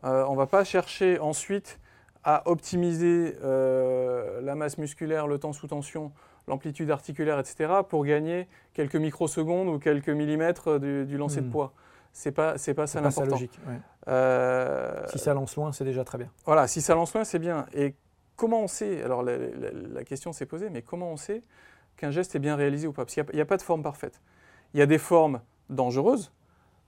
Euh, 0.03 0.25
on 0.27 0.33
ne 0.33 0.37
va 0.37 0.45
pas 0.47 0.63
chercher 0.63 1.19
ensuite 1.19 1.79
à 2.23 2.43
optimiser 2.47 3.37
euh, 3.43 4.41
la 4.41 4.55
masse 4.55 4.77
musculaire, 4.77 5.27
le 5.27 5.39
temps 5.39 5.53
sous 5.53 5.67
tension, 5.67 6.11
l'amplitude 6.47 6.91
articulaire, 6.91 7.39
etc., 7.39 7.71
pour 7.87 8.05
gagner 8.05 8.47
quelques 8.73 8.95
microsecondes 8.95 9.69
ou 9.69 9.79
quelques 9.79 10.09
millimètres 10.09 10.79
du, 10.79 11.05
du 11.05 11.17
lancer 11.17 11.41
de 11.41 11.47
Hmm. 11.47 11.51
poids. 11.51 11.73
C'est 12.13 12.31
pas, 12.31 12.57
c'est 12.57 12.73
pas 12.73 12.87
ça 12.87 12.99
l'important. 13.01 13.31
logique. 13.31 13.59
ouais. 13.67 13.79
Euh, 14.07 15.05
Si 15.07 15.19
ça 15.19 15.33
lance 15.33 15.55
loin, 15.55 15.71
c'est 15.71 15.83
déjà 15.83 16.03
très 16.03 16.17
bien. 16.17 16.29
voilà, 16.45 16.67
si 16.67 16.81
ça 16.81 16.95
lance 16.95 17.13
loin, 17.13 17.23
c'est 17.23 17.39
bien. 17.39 17.65
Et 17.73 17.95
comment 18.35 18.61
on 18.61 18.67
sait 18.67 19.03
Alors 19.03 19.23
la, 19.23 19.37
la- 19.37 19.71
la 19.93 20.03
question 20.03 20.31
s'est 20.33 20.45
posée, 20.45 20.69
mais 20.69 20.81
comment 20.81 21.11
on 21.11 21.17
sait 21.17 21.41
qu'un 21.97 22.11
geste 22.11 22.35
est 22.35 22.39
bien 22.39 22.55
réalisé 22.55 22.87
ou 22.87 22.93
pas? 22.93 23.03
Parce 23.03 23.13
qu'il 23.15 23.25
n'y 23.33 23.41
a, 23.41 23.45
pas 23.45 23.57
de 23.57 23.61
forme 23.61 23.83
parfaite. 23.83 24.21
Il 24.73 24.79
y 24.79 24.83
a 24.83 24.85
des 24.85 24.97
formes 24.97 25.41
dangereuses 25.69 26.31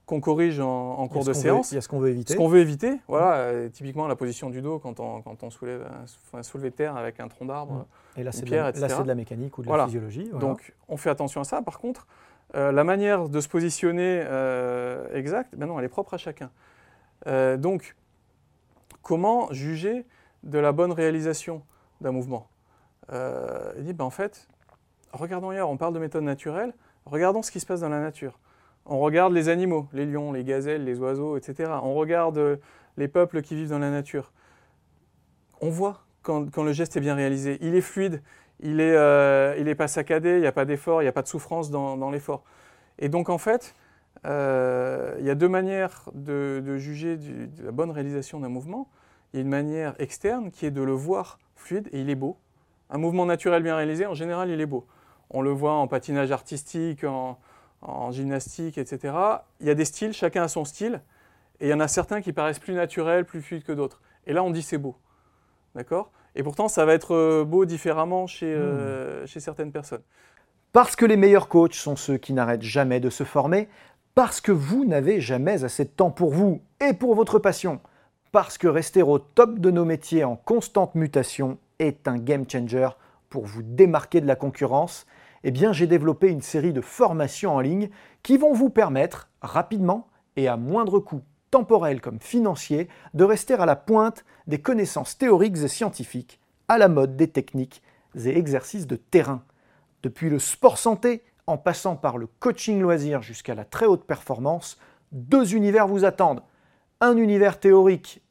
qu'on 0.06 0.20
corrige 0.20 0.58
en, 0.60 1.06
cours 1.08 1.20
de 1.24 1.26
qu'on 1.26 1.32
veut- 1.32 1.34
séance. 1.34 1.72
Il 1.72 1.76
y 1.76 1.78
a 1.78 1.80
ce 1.82 1.88
qu'on 1.88 2.00
veut 2.00 2.08
éviter. 2.10 2.32
Ce 2.32 2.38
qu'on 2.38 2.48
veut 2.48 2.58
éviter, 2.60 2.98
voilà, 3.06 3.34
euh, 3.36 3.68
typiquement 3.68 4.08
la 4.08 4.16
position 4.16 4.50
du 4.50 4.60
dos 4.60 4.78
quand 4.80 4.98
on, 4.98 5.22
quand 5.22 5.42
on 5.44 5.50
soulève 5.50 5.86
un, 6.32 6.42
soulevé 6.42 6.70
de 6.70 6.74
terre 6.74 6.96
avec 6.96 7.20
un 7.20 7.28
tronc 7.28 7.44
d'arbre. 7.44 7.86
Mm. 8.16 8.20
Et 8.20 8.24
là, 8.24 8.30
de, 8.32 8.40
pierre, 8.40 8.64
la- 8.64 8.70
etc. 8.70 8.86
là, 8.88 8.96
c'est 8.96 9.02
de 9.02 9.08
la 9.08 9.14
mécanique 9.14 9.56
ou 9.58 9.62
de 9.62 9.68
Voilà. 9.68 9.82
la 9.84 9.86
physiologie. 9.86 10.28
voilà. 10.32 10.46
Donc 10.46 10.74
on 10.88 10.96
fait 10.96 11.10
attention 11.10 11.40
à 11.42 11.44
ça. 11.44 11.62
Par 11.62 11.78
contre, 11.78 12.06
euh, 12.56 12.72
la 12.72 12.82
manière 12.82 13.28
de 13.28 13.40
se 13.40 13.48
positionner 13.48 14.22
euh, 14.24 15.06
exacte, 15.14 15.54
ben 15.56 15.66
non, 15.66 15.78
elle 15.78 15.84
est 15.84 15.88
propre 15.88 16.14
à 16.14 16.18
chacun. 16.18 16.50
Euh, 17.26 17.56
donc, 17.56 17.96
comment 19.02 19.52
juger 19.52 20.06
de 20.42 20.58
la 20.58 20.72
bonne 20.72 20.92
réalisation 20.92 21.62
d'un 22.00 22.12
mouvement 22.12 22.48
Euh, 23.12 23.72
Il 23.76 23.84
dit, 23.84 23.92
ben, 23.92 24.04
en 24.04 24.10
fait, 24.10 24.48
regardons 25.12 25.50
ailleurs, 25.50 25.70
on 25.70 25.76
parle 25.76 25.94
de 25.94 25.98
méthode 25.98 26.24
naturelle, 26.24 26.72
regardons 27.04 27.42
ce 27.42 27.50
qui 27.50 27.60
se 27.60 27.66
passe 27.66 27.80
dans 27.80 27.88
la 27.88 28.00
nature. 28.00 28.38
On 28.86 28.98
regarde 28.98 29.32
les 29.32 29.48
animaux, 29.48 29.86
les 29.92 30.06
lions, 30.06 30.32
les 30.32 30.44
gazelles, 30.44 30.84
les 30.84 30.98
oiseaux, 30.98 31.36
etc. 31.36 31.70
On 31.82 31.94
regarde 31.94 32.38
euh, 32.38 32.56
les 32.96 33.08
peuples 33.08 33.42
qui 33.42 33.54
vivent 33.54 33.70
dans 33.70 33.78
la 33.78 33.90
nature. 33.90 34.32
On 35.60 35.68
voit 35.68 36.04
quand, 36.22 36.62
le 36.62 36.72
geste 36.72 36.96
est 36.96 37.00
bien 37.00 37.14
réalisé. 37.14 37.58
Il 37.60 37.74
est 37.74 37.80
fluide, 37.80 38.22
il 38.60 38.76
n'est 38.76 39.74
pas 39.74 39.88
saccadé, 39.88 40.34
il 40.34 40.40
n'y 40.40 40.46
a 40.46 40.52
pas 40.52 40.64
d'effort, 40.64 41.02
il 41.02 41.04
n'y 41.04 41.08
a 41.08 41.12
pas 41.12 41.22
de 41.22 41.28
souffrance 41.28 41.70
dans, 41.70 42.10
l'effort. 42.10 42.44
Et 42.98 43.08
donc 43.08 43.28
en 43.28 43.38
fait, 43.38 43.74
il 44.24 45.24
y 45.24 45.30
a 45.30 45.34
deux 45.34 45.48
manières 45.48 46.08
de, 46.14 46.62
de 46.64 46.76
juger 46.76 47.16
du- 47.16 47.48
de 47.48 47.64
la 47.64 47.70
bonne 47.72 47.90
réalisation 47.90 48.40
d'un 48.40 48.48
mouvement. 48.48 48.88
Il 49.32 49.36
y 49.36 49.38
a 49.40 49.42
une 49.42 49.48
manière 49.48 49.94
externe 49.98 50.50
qui 50.50 50.66
est 50.66 50.70
de 50.70 50.82
le 50.82 50.92
voir 50.92 51.38
fluide 51.54 51.88
et 51.92 52.00
il 52.00 52.10
est 52.10 52.14
beau. 52.16 52.36
Un 52.90 52.98
mouvement 52.98 53.24
naturel 53.26 53.62
bien 53.62 53.76
réalisé, 53.76 54.06
en 54.06 54.14
général, 54.14 54.50
il 54.50 54.60
est 54.60 54.66
beau. 54.66 54.86
On 55.30 55.42
le 55.42 55.50
voit 55.50 55.74
en 55.74 55.86
patinage 55.86 56.32
artistique, 56.32 57.04
en, 57.04 57.38
en 57.82 58.10
gymnastique, 58.10 58.78
etc. 58.78 59.14
Il 59.60 59.66
y 59.66 59.70
a 59.70 59.74
des 59.74 59.84
styles, 59.84 60.12
chacun 60.12 60.42
a 60.42 60.48
son 60.48 60.64
style, 60.64 61.00
et 61.60 61.68
il 61.68 61.70
y 61.70 61.74
en 61.74 61.80
a 61.80 61.86
certains 61.88 62.20
qui 62.20 62.32
paraissent 62.32 62.58
plus 62.58 62.74
naturels, 62.74 63.24
plus 63.24 63.40
fluides 63.40 63.62
que 63.62 63.72
d'autres. 63.72 64.00
Et 64.26 64.32
là, 64.32 64.42
on 64.42 64.50
dit 64.50 64.62
c'est 64.62 64.78
beau. 64.78 64.96
D'accord? 65.76 66.10
Et 66.34 66.42
pourtant, 66.42 66.66
ça 66.68 66.84
va 66.84 66.94
être 66.94 67.14
euh, 67.14 67.44
beau 67.44 67.64
différemment 67.64 68.26
chez, 68.26 68.52
euh, 68.52 69.24
chez 69.26 69.38
certaines 69.38 69.70
personnes. 69.70 70.02
Parce 70.72 70.96
que 70.96 71.04
les 71.04 71.16
meilleurs 71.16 71.48
coachs 71.48 71.74
sont 71.74 71.96
ceux 71.96 72.16
qui 72.16 72.32
n'arrêtent 72.32 72.62
jamais 72.62 73.00
de 73.00 73.10
se 73.10 73.24
former, 73.24 73.68
parce 74.20 74.42
que 74.42 74.52
vous 74.52 74.84
n'avez 74.84 75.18
jamais 75.18 75.64
assez 75.64 75.86
de 75.86 75.88
temps 75.88 76.10
pour 76.10 76.34
vous 76.34 76.60
et 76.78 76.92
pour 76.92 77.14
votre 77.14 77.38
passion, 77.38 77.80
parce 78.32 78.58
que 78.58 78.68
rester 78.68 79.02
au 79.02 79.18
top 79.18 79.58
de 79.58 79.70
nos 79.70 79.86
métiers 79.86 80.24
en 80.24 80.36
constante 80.36 80.94
mutation 80.94 81.56
est 81.78 82.06
un 82.06 82.18
game 82.18 82.44
changer 82.46 82.90
pour 83.30 83.46
vous 83.46 83.62
démarquer 83.62 84.20
de 84.20 84.26
la 84.26 84.36
concurrence, 84.36 85.06
eh 85.42 85.54
j'ai 85.72 85.86
développé 85.86 86.28
une 86.28 86.42
série 86.42 86.74
de 86.74 86.82
formations 86.82 87.54
en 87.54 87.60
ligne 87.60 87.88
qui 88.22 88.36
vont 88.36 88.52
vous 88.52 88.68
permettre 88.68 89.30
rapidement 89.40 90.06
et 90.36 90.48
à 90.48 90.58
moindre 90.58 90.98
coût 90.98 91.22
temporel 91.50 92.02
comme 92.02 92.20
financier 92.20 92.88
de 93.14 93.24
rester 93.24 93.54
à 93.54 93.64
la 93.64 93.74
pointe 93.74 94.26
des 94.46 94.60
connaissances 94.60 95.16
théoriques 95.16 95.62
et 95.62 95.68
scientifiques, 95.68 96.40
à 96.68 96.76
la 96.76 96.88
mode 96.88 97.16
des 97.16 97.28
techniques 97.28 97.82
et 98.22 98.36
exercices 98.36 98.86
de 98.86 98.96
terrain. 98.96 99.42
Depuis 100.02 100.28
le 100.28 100.38
sport 100.38 100.76
santé, 100.76 101.22
en 101.50 101.58
passant 101.58 101.96
par 101.96 102.16
le 102.16 102.26
coaching 102.26 102.80
loisir 102.80 103.22
jusqu'à 103.22 103.54
la 103.54 103.64
très 103.64 103.86
haute 103.86 104.04
performance, 104.04 104.78
deux 105.12 105.54
univers 105.54 105.88
vous 105.88 106.04
attendent. 106.04 106.42
Un 107.00 107.16
univers 107.16 107.58
théorique 107.58 108.22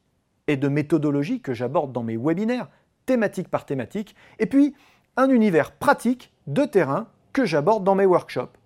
et 0.46 0.56
de 0.56 0.68
méthodologie 0.68 1.40
que 1.40 1.52
j'aborde 1.52 1.92
dans 1.92 2.02
mes 2.02 2.16
webinaires, 2.16 2.68
thématique 3.04 3.48
par 3.48 3.66
thématique, 3.66 4.16
et 4.38 4.46
puis 4.46 4.74
un 5.16 5.28
univers 5.28 5.72
pratique 5.72 6.32
de 6.46 6.64
terrain 6.64 7.08
que 7.32 7.44
j'aborde 7.44 7.84
dans 7.84 7.94
mes 7.94 8.06
workshops. 8.06 8.56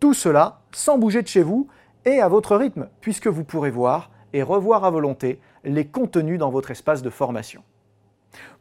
Tout 0.00 0.14
cela 0.14 0.60
sans 0.72 0.98
bouger 0.98 1.22
de 1.22 1.28
chez 1.28 1.42
vous 1.42 1.68
et 2.04 2.20
à 2.20 2.28
votre 2.28 2.56
rythme, 2.56 2.88
puisque 3.00 3.26
vous 3.26 3.44
pourrez 3.44 3.70
voir 3.70 4.10
et 4.32 4.42
revoir 4.42 4.84
à 4.84 4.90
volonté 4.90 5.40
les 5.64 5.86
contenus 5.86 6.38
dans 6.38 6.50
votre 6.50 6.70
espace 6.70 7.02
de 7.02 7.10
formation. 7.10 7.64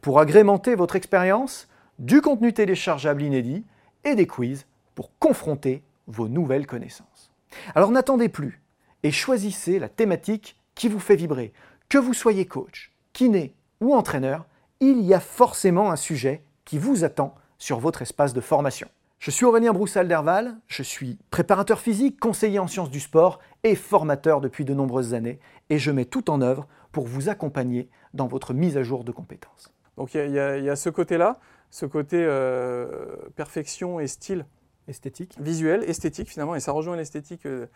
Pour 0.01 0.19
agrémenter 0.19 0.75
votre 0.75 0.95
expérience, 0.95 1.67
du 1.99 2.21
contenu 2.21 2.53
téléchargeable 2.53 3.23
inédit 3.23 3.65
et 4.05 4.15
des 4.15 4.27
quiz 4.27 4.65
pour 4.97 5.11
confronter 5.19 5.83
vos 6.07 6.27
nouvelles 6.27 6.65
connaissances. 6.65 7.31
Alors 7.75 7.91
n'attendez 7.91 8.29
plus 8.29 8.63
et 9.03 9.11
choisissez 9.11 9.77
la 9.77 9.89
thématique 9.89 10.59
qui 10.73 10.89
vous 10.89 10.99
fait 10.99 11.15
vibrer. 11.15 11.53
Que 11.87 11.99
vous 11.99 12.15
soyez 12.15 12.47
coach, 12.47 12.91
kiné 13.13 13.53
ou 13.79 13.93
entraîneur, 13.93 14.47
il 14.79 15.01
y 15.01 15.13
a 15.13 15.19
forcément 15.19 15.91
un 15.91 15.95
sujet 15.95 16.41
qui 16.65 16.79
vous 16.79 17.03
attend 17.03 17.35
sur 17.59 17.77
votre 17.79 18.01
espace 18.01 18.33
de 18.33 18.41
formation. 18.41 18.87
Je 19.19 19.29
suis 19.29 19.45
Aurélien 19.45 19.71
Broussal-Derval, 19.71 20.57
je 20.65 20.81
suis 20.81 21.19
préparateur 21.29 21.79
physique, 21.79 22.19
conseiller 22.19 22.57
en 22.57 22.65
sciences 22.65 22.89
du 22.89 22.99
sport 22.99 23.39
et 23.63 23.75
formateur 23.75 24.41
depuis 24.41 24.65
de 24.65 24.73
nombreuses 24.73 25.13
années 25.13 25.39
et 25.69 25.77
je 25.77 25.91
mets 25.91 26.05
tout 26.05 26.31
en 26.31 26.41
œuvre 26.41 26.65
pour 26.91 27.05
vous 27.05 27.29
accompagner 27.29 27.87
dans 28.15 28.25
votre 28.25 28.55
mise 28.55 28.77
à 28.77 28.83
jour 28.83 29.03
de 29.03 29.11
compétences. 29.11 29.71
Donc 29.95 30.15
il 30.15 30.31
y 30.31 30.39
a- 30.39 30.75
ce 30.75 30.89
côté-là, 30.89 31.39
ce 31.69 31.85
côté 31.85 32.17
euh, 32.19 32.87
perfection 33.35 33.99
et 33.99 34.07
style 34.07 34.45
Esthétique. 34.87 35.35
visuel, 35.39 35.83
esthétique 35.83 36.29
finalement, 36.29 36.55
et 36.55 36.61
ça 36.61 36.71
rejoint 36.71 36.95
l'esthétique 36.95 37.45
euh, 37.45 37.67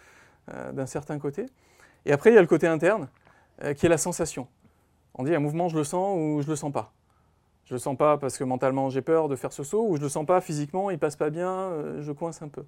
euh, 0.53 0.71
d'un 0.71 0.85
certain 0.85 1.19
côté. 1.19 1.45
Et 2.05 2.13
après, 2.13 2.31
il 2.31 2.35
y 2.35 2.37
a 2.37 2.41
le 2.41 2.47
côté 2.47 2.67
interne, 2.67 3.09
euh, 3.63 3.73
qui 3.73 3.85
est 3.85 3.89
la 3.89 3.97
sensation. 3.97 4.47
On 5.15 5.23
dit 5.23 5.35
un 5.35 5.39
mouvement, 5.39 5.67
je 5.67 5.77
le 5.77 5.83
sens 5.83 6.17
ou 6.17 6.41
je 6.41 6.47
le 6.47 6.55
sens 6.55 6.71
pas. 6.71 6.93
Je 7.65 7.73
le 7.73 7.79
sens 7.79 7.97
pas 7.97 8.17
parce 8.17 8.37
que 8.37 8.43
mentalement 8.43 8.89
j'ai 8.89 9.01
peur 9.01 9.27
de 9.27 9.35
faire 9.35 9.51
ce 9.51 9.63
saut, 9.63 9.85
ou 9.87 9.97
je 9.97 10.01
le 10.01 10.09
sens 10.09 10.25
pas 10.25 10.39
physiquement, 10.39 10.89
il 10.89 10.97
passe 10.99 11.15
pas 11.15 11.29
bien, 11.29 11.71
je 11.99 12.11
coince 12.11 12.41
un 12.41 12.47
peu. 12.47 12.63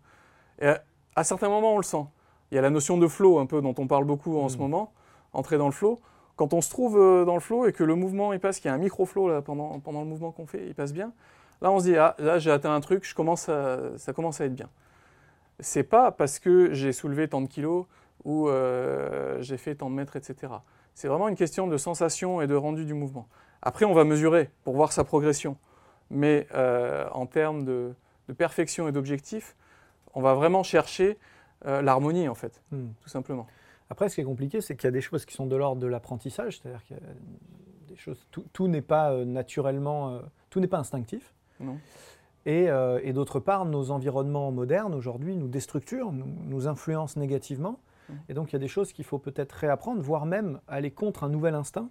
Et 0.60 0.68
à, 0.68 0.84
à 1.16 1.24
certains 1.24 1.50
moments, 1.50 1.76
on 1.76 1.78
le 1.78 1.84
sent. 1.84 2.06
Il 2.52 2.56
y 2.56 2.58
a 2.58 2.62
la 2.62 2.70
notion 2.70 2.98
de 2.98 3.08
flow, 3.08 3.40
un 3.40 3.46
peu, 3.46 3.62
dont 3.62 3.74
on 3.78 3.88
parle 3.88 4.06
beaucoup 4.06 4.38
en 4.38 4.50
ce 4.50 4.58
moment, 4.58 4.94
entrer 5.32 5.58
dans 5.58 5.66
le 5.68 5.72
flow. 5.74 6.02
Quand 6.36 6.54
on 6.54 6.62
se 6.62 6.70
trouve 6.70 6.96
dans 7.26 7.34
le 7.34 7.40
flow 7.40 7.66
et 7.66 7.74
que 7.74 7.84
le 7.84 7.96
mouvement 7.96 8.34
il 8.34 8.40
passe, 8.40 8.60
qu'il 8.60 8.70
y 8.70 8.72
a 8.72 8.74
un 8.74 8.80
micro-flow 8.80 9.42
pendant 9.42 9.80
le 9.86 10.06
mouvement 10.06 10.32
qu'on 10.32 10.46
fait, 10.46 10.68
il 10.68 10.76
passe 10.76 10.94
bien, 10.94 11.14
là 11.64 11.72
on 11.72 11.80
se 11.80 11.86
dit, 11.86 11.98
ah, 11.98 12.16
là 12.20 12.38
j'ai 12.38 12.52
atteint 12.52 12.74
un 12.74 12.82
truc, 12.82 13.08
je 13.08 13.16
commence 13.16 13.50
à, 13.50 13.98
ça 13.98 14.14
commence 14.14 14.40
à 14.40 14.46
être 14.46 14.54
bien. 14.54 14.70
C'est 15.60 15.84
pas 15.84 16.12
parce 16.12 16.38
que 16.38 16.74
j'ai 16.74 16.94
soulevé 16.94 17.28
tant 17.28 17.42
de 17.42 17.48
kilos 17.48 17.88
ou 18.24 18.48
euh, 18.48 19.42
j'ai 19.42 19.58
fait 19.58 19.76
tant 19.76 19.90
de 19.90 19.96
mètres, 19.96 20.16
etc. 20.16 20.54
C'est 20.94 21.08
vraiment 21.08 21.28
une 21.28 21.36
question 21.36 21.66
de 21.68 21.78
sensation 21.78 22.42
et 22.42 22.48
de 22.48 22.56
rendu 22.56 22.86
du 22.86 22.94
mouvement. 22.94 23.28
Après, 23.62 23.86
on 23.86 23.94
va 23.94 24.04
mesurer 24.04 24.52
pour 24.64 24.76
voir 24.76 24.92
sa 24.92 25.04
progression. 25.04 25.58
Mais 26.10 26.48
euh, 26.54 27.08
en 27.12 27.26
termes 27.26 27.66
de, 27.66 27.94
de 28.28 28.34
perfection 28.34 28.88
et 28.88 28.92
d'objectif, 28.92 29.56
on 30.14 30.22
va 30.22 30.34
vraiment 30.34 30.64
chercher 30.64 31.18
euh, 31.66 31.82
l'harmonie, 31.82 32.28
en 32.28 32.36
fait, 32.36 32.62
Hmm. 32.72 32.90
tout 33.02 33.10
simplement. 33.10 33.48
Après, 33.90 34.10
ce 34.10 34.16
qui 34.16 34.22
est 34.22 34.26
compliqué, 34.26 34.62
c'est 34.62 34.76
qu'il 34.76 34.86
y 34.86 34.88
a 34.90 34.92
des 34.92 35.02
choses 35.02 35.26
qui 35.26 35.34
sont 35.34 35.46
de 35.46 35.56
l'ordre 35.56 35.82
de 35.82 35.88
l'apprentissage, 35.88 36.60
c'est-à-dire 36.60 36.84
qu'il 36.84 36.98
y 36.98 37.00
a 37.00 37.04
des 37.88 37.96
choses, 37.96 38.26
tout, 38.32 38.46
tout 38.54 38.68
n'est 38.68 38.82
pas 38.82 39.12
euh, 39.12 39.26
naturellement, 39.26 40.10
euh, 40.10 40.20
tout 40.50 40.60
n'est 40.60 40.68
pas 40.68 40.80
instinctif. 40.80 41.34
Non 41.64 41.78
Et, 42.46 42.70
euh, 42.70 43.00
et 43.04 43.14
d'autre 43.14 43.40
part, 43.40 43.66
nos 43.66 43.92
environnements 43.92 44.52
modernes 44.52 44.94
aujourd'hui 44.94 45.36
nous 45.36 45.48
déstructurent, 45.48 46.12
nous, 46.12 46.28
nous 46.46 46.68
influencent 46.68 47.20
négativement. 47.20 47.80
Mm. 48.10 48.14
Et 48.30 48.34
donc, 48.34 48.52
il 48.52 48.54
y 48.54 48.56
a 48.58 48.60
des 48.60 48.68
choses 48.68 48.92
qu'il 48.94 49.06
faut 49.06 49.20
peut-être 49.20 49.54
réapprendre, 49.54 50.02
voire 50.02 50.26
même 50.26 50.60
aller 50.68 50.92
contre 50.92 51.24
un 51.24 51.30
nouvel 51.30 51.56
instinct. 51.56 51.90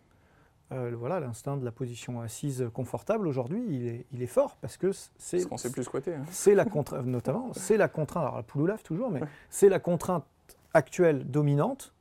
Euh, 0.72 0.92
voilà, 0.96 1.20
l'instinct 1.20 1.58
de 1.58 1.64
la 1.66 1.70
position 1.72 2.22
assise 2.22 2.66
confortable 2.72 3.26
aujourd'hui, 3.28 3.62
il 3.68 3.86
est, 3.88 4.06
il 4.12 4.22
est 4.22 4.26
fort 4.26 4.56
parce 4.62 4.78
que 4.78 4.90
c'est 5.18 5.36
Parce 5.36 5.46
qu'on 5.46 5.56
sait 5.58 5.70
plus 5.70 5.84
squatter. 5.84 6.14
hein. 6.14 6.24
c'est 6.30 6.54
la 6.54 6.64
contrainte, 6.64 7.04
notamment, 7.18 7.50
c'est 7.52 7.76
la 7.76 7.88
contrainte, 7.88 8.22
alors 8.24 8.36
la 8.36 8.42
pouloulave 8.42 8.82
toujours, 8.82 9.10
mais 9.10 9.20
c'est 9.50 9.68
la 9.68 9.78
contrainte 9.78 10.24
actuelle 10.72 11.30
dominante 11.30 11.92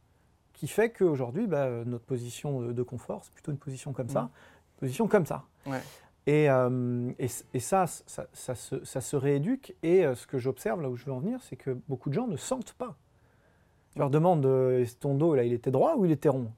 qui 0.54 0.68
fait 0.70 0.90
qu'aujourd'hui, 0.92 1.48
bah, 1.48 1.84
notre 1.86 2.06
position 2.06 2.62
de, 2.62 2.84
confort, 2.84 3.22
c'est 3.26 3.34
plutôt 3.34 3.52
une 3.52 3.58
position 3.58 3.92
comme 3.92 4.08
ça, 4.08 4.22
Mm. 4.22 4.26
une 4.28 4.80
position 4.80 5.08
comme 5.08 5.26
ça. 5.26 5.44
Ouais. 5.66 5.82
Et, 6.28 6.50
euh, 6.50 7.12
et, 7.20 7.28
et 7.54 7.60
ça, 7.60 7.88
ça, 7.88 8.28
ça 8.34 8.56
se, 8.56 8.84
ça 8.86 9.02
se 9.02 9.16
rééduque. 9.16 9.76
Et 9.84 10.06
euh, 10.06 10.16
ce 10.16 10.28
que 10.28 10.38
j'observe, 10.38 10.82
là 10.82 10.90
où 10.90 10.96
je 10.96 11.06
veux 11.06 11.12
en 11.14 11.20
venir, 11.20 11.40
c'est 11.42 11.56
que 11.56 11.72
beaucoup 11.90 12.10
de 12.10 12.14
gens 12.14 12.28
ne 12.28 12.38
sentent 12.38 12.74
pas. 12.74 12.96
Tu 13.94 14.00
leur 14.00 14.10
demandes, 14.10 14.46
euh, 14.46 14.82
est-ce 14.82 14.96
ton 14.98 15.16
dos, 15.16 15.34
là, 15.36 15.44
il 15.44 15.54
était 15.54 15.72
droit 15.72 15.96
ou 15.98 16.06
il 16.06 16.12
était 16.12 16.30
rond? 16.30 16.52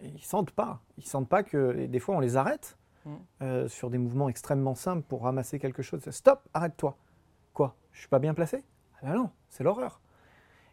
Et 0.00 0.08
Ils 0.08 0.24
sentent 0.24 0.50
pas. 0.50 0.80
Ils 0.98 1.06
sentent 1.06 1.28
pas 1.28 1.42
que. 1.42 1.76
et 1.78 1.86
des 1.88 1.98
fois, 1.98 2.16
on 2.16 2.20
les 2.20 2.36
arrête 2.36 2.76
Mm. 3.06 3.14
euh, 3.42 3.68
sur 3.68 3.90
des 3.90 3.98
mouvements 3.98 4.30
extrêmement 4.30 4.74
simples 4.74 5.02
pour 5.06 5.24
ramasser 5.24 5.58
quelque 5.58 5.82
chose. 5.82 6.08
Stop, 6.08 6.40
arrête-toi. 6.54 6.96
Quoi? 7.52 7.76
Je 7.92 7.98
suis 8.00 8.08
pas 8.08 8.18
bien 8.18 8.32
placé? 8.32 8.64
Ah 8.94 9.08
ben 9.08 9.14
non, 9.16 9.30
c'est 9.50 9.62
l'horreur. 9.62 10.00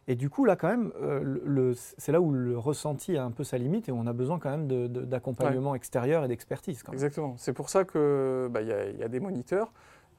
Et 0.08 0.16
du 0.16 0.28
coup, 0.30 0.44
là, 0.44 0.56
quand 0.56 0.68
même, 0.68 0.90
euh, 1.00 1.74
c'est 1.96 2.10
là 2.10 2.20
où 2.20 2.32
le 2.32 2.58
ressenti 2.58 3.16
a 3.16 3.24
un 3.24 3.30
peu 3.30 3.44
sa 3.44 3.56
limite 3.56 3.88
et 3.88 3.92
on 3.92 4.06
a 4.06 4.12
besoin 4.12 4.38
quand 4.40 4.50
même 4.50 4.66
d'accompagnement 4.88 5.74
extérieur 5.76 6.24
et 6.24 6.28
d'expertise. 6.28 6.82
Exactement. 6.92 7.34
C'est 7.38 7.52
pour 7.52 7.68
ça 7.68 7.84
qu'il 7.84 8.00
bah, 8.50 8.62
y, 8.62 8.72
a- 8.72 8.88
il 8.90 8.98
y 8.98 9.04
a 9.04 9.08
des 9.08 9.20
moniteurs. 9.20 9.72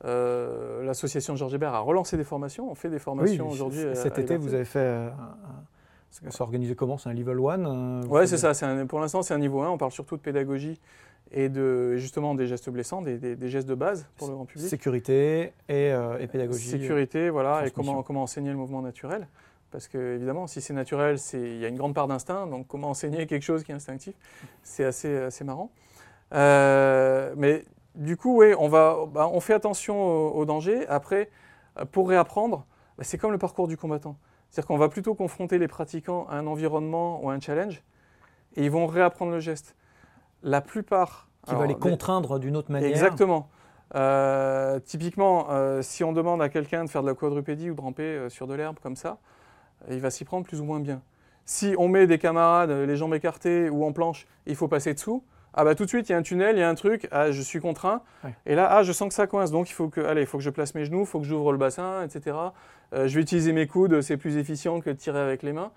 Euh, 0.06 0.84
L'association 0.84 1.36
Georges 1.36 1.54
Hébert 1.54 1.74
a 1.74 1.80
relancé 1.80 2.18
des 2.18 2.24
formations. 2.24 2.70
On 2.72 2.76
fait 2.76 2.90
des 2.90 3.00
formations 3.00 3.48
aujourd'hui. 3.50 3.80
c- 3.82 3.90
à- 3.90 3.96
cet 3.96 4.18
à 4.18 4.22
été, 4.22 4.38
vous 4.38 4.54
avez 4.54 4.66
fait. 4.66 4.80
euh, 4.80 5.10
ça 6.12 6.30
s'est 6.30 6.42
organisé 6.42 6.76
comment? 6.76 6.98
C'est 6.98 7.10
un 7.10 7.14
level 7.14 7.38
1 7.40 8.02
Ouais, 8.08 8.28
c'est 8.28 8.38
ça. 8.38 8.54
c'est 8.54 8.66
un- 8.66 8.86
pour 8.86 9.00
l'instant, 9.00 9.22
c'est 9.22 9.34
un 9.34 9.38
niveau 9.40 9.62
1. 9.62 9.70
On 9.70 9.78
parle 9.78 9.92
surtout 9.92 10.16
de 10.18 10.22
pédagogie 10.22 10.80
et 11.32 11.50
de 11.50 11.96
justement 11.96 12.36
des 12.36 12.48
gestes 12.48 12.70
blessants, 12.70 13.02
des, 13.02 13.18
des- 13.18 13.36
des 13.36 13.50
gestes 13.50 13.68
de 13.68 13.76
base 13.76 14.06
pour 14.18 14.28
le 14.28 14.34
grand 14.36 14.46
public. 14.46 14.68
Sécurité 14.70 15.54
et, 15.70 15.92
euh, 15.92 16.18
et 16.20 16.28
pédagogie. 16.28 16.70
Sécurité, 16.70 17.30
voilà, 17.30 17.66
et 17.66 17.72
comment 17.72 18.24
enseigner 18.24 18.52
le 18.52 18.58
mouvement 18.58 18.82
naturel. 18.82 19.28
Parce 19.74 19.88
que 19.88 20.16
évidemment, 20.16 20.46
si 20.46 20.62
c'est 20.62 20.74
naturel, 20.74 21.18
il 21.34 21.58
y 21.58 21.66
a 21.66 21.68
une 21.68 21.78
grande 21.78 21.96
part 21.96 22.08
d'instinct. 22.08 22.46
Donc, 22.46 22.68
comment 22.68 22.92
enseigner 22.92 23.26
quelque 23.26 23.42
chose 23.42 23.64
qui 23.64 23.72
est 23.72 23.76
instinctif, 23.76 24.14
c'est 24.62 24.86
assez, 24.86 25.18
assez 25.18 25.44
marrant. 25.44 25.72
Euh, 26.34 27.34
mais 27.36 27.66
du 27.96 28.16
coup, 28.16 28.42
oui, 28.42 28.54
on, 28.60 28.70
va, 28.70 29.00
bah, 29.12 29.28
on 29.34 29.40
fait 29.40 29.56
attention 29.56 30.00
au, 30.00 30.30
au 30.36 30.46
danger. 30.46 30.88
Après, 30.90 31.32
pour 31.92 32.08
réapprendre, 32.08 32.68
bah, 33.00 33.04
c'est 33.04 33.18
comme 33.18 33.32
le 33.32 33.40
parcours 33.40 33.68
du 33.68 33.76
combattant. 33.76 34.16
C'est-à-dire 34.52 34.68
qu'on 34.68 34.78
va 34.78 34.90
plutôt 34.90 35.16
confronter 35.16 35.58
les 35.58 35.68
pratiquants 35.68 36.28
à 36.30 36.36
un 36.36 36.46
environnement 36.46 37.20
ou 37.24 37.32
à 37.32 37.34
un 37.34 37.40
challenge, 37.40 37.82
et 38.56 38.66
ils 38.66 38.72
vont 38.72 38.86
réapprendre 38.86 39.32
le 39.32 39.40
geste. 39.40 39.76
La 40.44 40.62
plupart... 40.62 41.30
Qui 41.46 41.50
alors, 41.50 41.64
va 41.64 41.68
les 41.68 41.76
contraindre 41.76 42.40
d'une 42.40 42.56
autre 42.56 42.72
manière. 42.72 42.90
Exactement. 42.90 43.50
Euh, 43.96 44.80
typiquement, 44.80 45.48
euh, 45.50 45.82
si 45.82 46.04
on 46.04 46.14
demande 46.14 46.42
à 46.44 46.50
quelqu'un 46.50 46.86
de 46.86 46.90
faire 46.90 47.02
de 47.02 47.08
la 47.08 47.16
quadrupédie 47.16 47.70
ou 47.72 47.76
de 47.76 47.82
ramper 47.82 48.04
euh, 48.04 48.30
sur 48.30 48.48
de 48.48 48.54
l'herbe 48.54 48.78
comme 48.82 48.96
ça, 48.96 49.18
il 49.90 50.00
va 50.00 50.10
s'y 50.12 50.26
prendre 50.26 50.46
plus 50.46 50.62
ou 50.62 50.66
moins 50.66 50.80
bien. 50.80 51.02
Si 51.46 51.76
on 51.78 51.88
met 51.90 52.08
des 52.08 52.18
camarades 52.20 52.70
euh, 52.70 52.86
les 52.86 52.96
jambes 52.96 53.14
écartées 53.14 53.70
ou 53.70 53.84
en 53.86 53.92
planche, 53.92 54.28
il 54.46 54.56
faut 54.56 54.68
passer 54.68 54.94
dessous. 54.94 55.24
Ah 55.56 55.64
bah 55.64 55.76
tout 55.76 55.84
de 55.84 55.90
suite, 55.90 56.10
il 56.10 56.14
y 56.14 56.16
a 56.16 56.18
un 56.18 56.24
tunnel, 56.24 56.56
il 56.56 56.60
y 56.60 56.64
a 56.64 56.70
un 56.70 56.74
truc, 56.74 57.08
ah, 57.12 57.32
je 57.32 57.42
suis 57.42 57.60
contraint. 57.60 58.02
Ouais. 58.24 58.34
Et 58.48 58.56
là, 58.56 58.68
ah, 58.72 58.82
je 58.82 58.92
sens 58.92 59.08
que 59.10 59.14
ça 59.14 59.28
coince, 59.28 59.52
donc 59.52 59.70
il 59.70 59.74
faut 59.74 59.88
que, 59.88 60.02
allez, 60.02 60.22
il 60.22 60.28
faut 60.28 60.38
que 60.40 60.44
je 60.44 60.50
place 60.50 60.74
mes 60.74 60.84
genoux, 60.86 61.02
il 61.02 61.06
faut 61.06 61.20
que 61.20 61.26
j'ouvre 61.28 61.52
le 61.52 61.60
bassin, 61.60 62.02
etc. 62.04 62.36
Euh, 62.94 63.08
je 63.08 63.14
vais 63.16 63.22
utiliser 63.22 63.54
mes 63.54 63.68
coudes, 63.68 64.02
c'est 64.02 64.18
plus 64.18 64.38
efficient 64.38 64.80
que 64.80 64.90
de 64.90 64.96
tirer 64.96 65.20
avec 65.20 65.44
les 65.44 65.54
mains. 65.54 65.72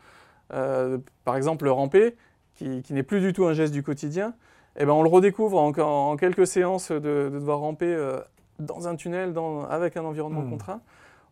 Euh, 0.55 0.97
par 1.25 1.37
exemple, 1.37 1.65
le 1.65 1.73
ramper, 1.73 2.17
qui, 2.55 2.81
qui 2.83 2.95
n'est 2.95 3.03
plus 3.03 3.21
du 3.21 3.33
tout 3.35 3.45
un 3.45 3.53
geste 3.53 3.75
du 3.75 3.83
quotidien, 3.83 4.33
eh 4.79 4.87
ben, 4.87 4.93
on 4.93 5.03
le 5.03 5.09
redécouvre 5.11 5.59
en, 5.59 5.73
en- 5.79 6.11
en 6.13 6.17
quelques 6.17 6.47
séances 6.47 6.91
de, 6.91 6.99
de 7.01 7.29
devoir 7.39 7.59
ramper 7.59 7.93
euh, 7.93 8.19
dans 8.59 8.89
un 8.89 8.97
tunnel, 8.97 9.33
dans- 9.35 9.65
avec 9.67 9.97
un 9.99 10.05
environnement 10.05 10.41
Hmm. 10.43 10.51
contraint. 10.51 10.81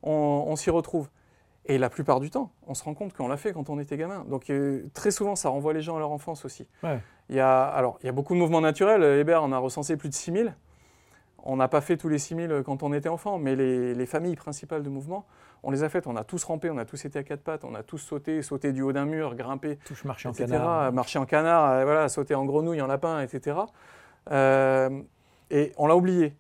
On, 0.03 0.45
on 0.49 0.57
s'y 0.57 0.69
retrouve. 0.71 1.09
Et 1.67 1.79
la 1.79 1.89
plupart 1.89 2.21
du 2.21 2.31
temps, 2.31 2.53
on 2.67 2.75
se 2.75 2.85
rend 2.85 2.93
compte 2.93 3.15
qu'on 3.15 3.27
l'a 3.27 3.39
fait 3.39 3.53
quand 3.53 3.71
on 3.71 3.79
était 3.79 3.97
gamin. 3.97 4.25
Donc 4.29 4.51
euh, 4.51 4.83
très 4.93 5.11
souvent, 5.11 5.35
ça 5.35 5.49
renvoie 5.49 5.73
les 5.73 5.81
gens 5.81 5.97
à 5.97 5.99
leur 5.99 6.11
enfance 6.11 6.45
aussi. 6.45 6.69
Ouais. 6.83 7.01
Il, 7.31 7.37
y 7.37 7.41
a, 7.41 7.65
alors, 7.65 7.99
il 8.03 8.07
y 8.07 8.09
a 8.09 8.13
beaucoup 8.13 8.35
de 8.35 8.39
mouvements 8.39 8.61
naturels. 8.61 9.03
Hébert 9.03 9.43
en 9.43 9.51
a 9.51 9.59
recensé 9.59 9.97
plus 9.97 10.11
de 10.11 10.15
6000. 10.15 10.55
On 11.43 11.57
n'a 11.57 11.69
pas 11.69 11.81
fait 11.81 11.97
tous 11.97 12.09
les 12.09 12.19
6000 12.19 12.63
quand 12.65 12.83
on 12.83 12.93
était 12.93 13.09
enfant, 13.09 13.39
mais 13.39 13.57
les, 13.57 13.95
les 13.95 14.07
familles 14.07 14.37
principales 14.37 14.83
de 14.83 14.89
mouvements, 14.89 15.27
on 15.63 15.71
les 15.71 15.83
a 15.83 15.89
faites. 15.89 16.07
On 16.07 16.17
a 16.17 16.25
tous 16.25 16.43
rampé, 16.45 16.71
on 16.71 16.79
a 16.79 16.85
tous 16.85 17.03
été 17.05 17.19
à 17.19 17.23
quatre 17.23 17.43
pattes, 17.43 17.65
on 17.65 17.75
a 17.75 17.83
tous 17.83 17.99
sauté, 17.99 18.43
sauté 18.43 18.73
du 18.73 18.83
haut 18.83 18.93
d'un 18.93 19.05
mur, 19.07 19.35
grimpé, 19.35 19.79
Touche 19.85 20.05
marché 20.05 20.29
en 20.29 20.33
etc. 20.33 20.51
canard. 20.53 20.93
Marcher 20.93 21.19
en 21.19 21.27
canard, 21.27 21.71
euh, 21.71 21.85
voilà, 21.85 22.09
sauter 22.09 22.35
en 22.35 22.45
grenouille, 22.45 22.81
en 22.81 22.87
lapin, 22.87 23.21
etc. 23.21 23.59
Euh, 24.31 24.91
et 25.51 25.73
on 25.77 25.87
l'a 25.87 25.97
oublié. 25.97 26.35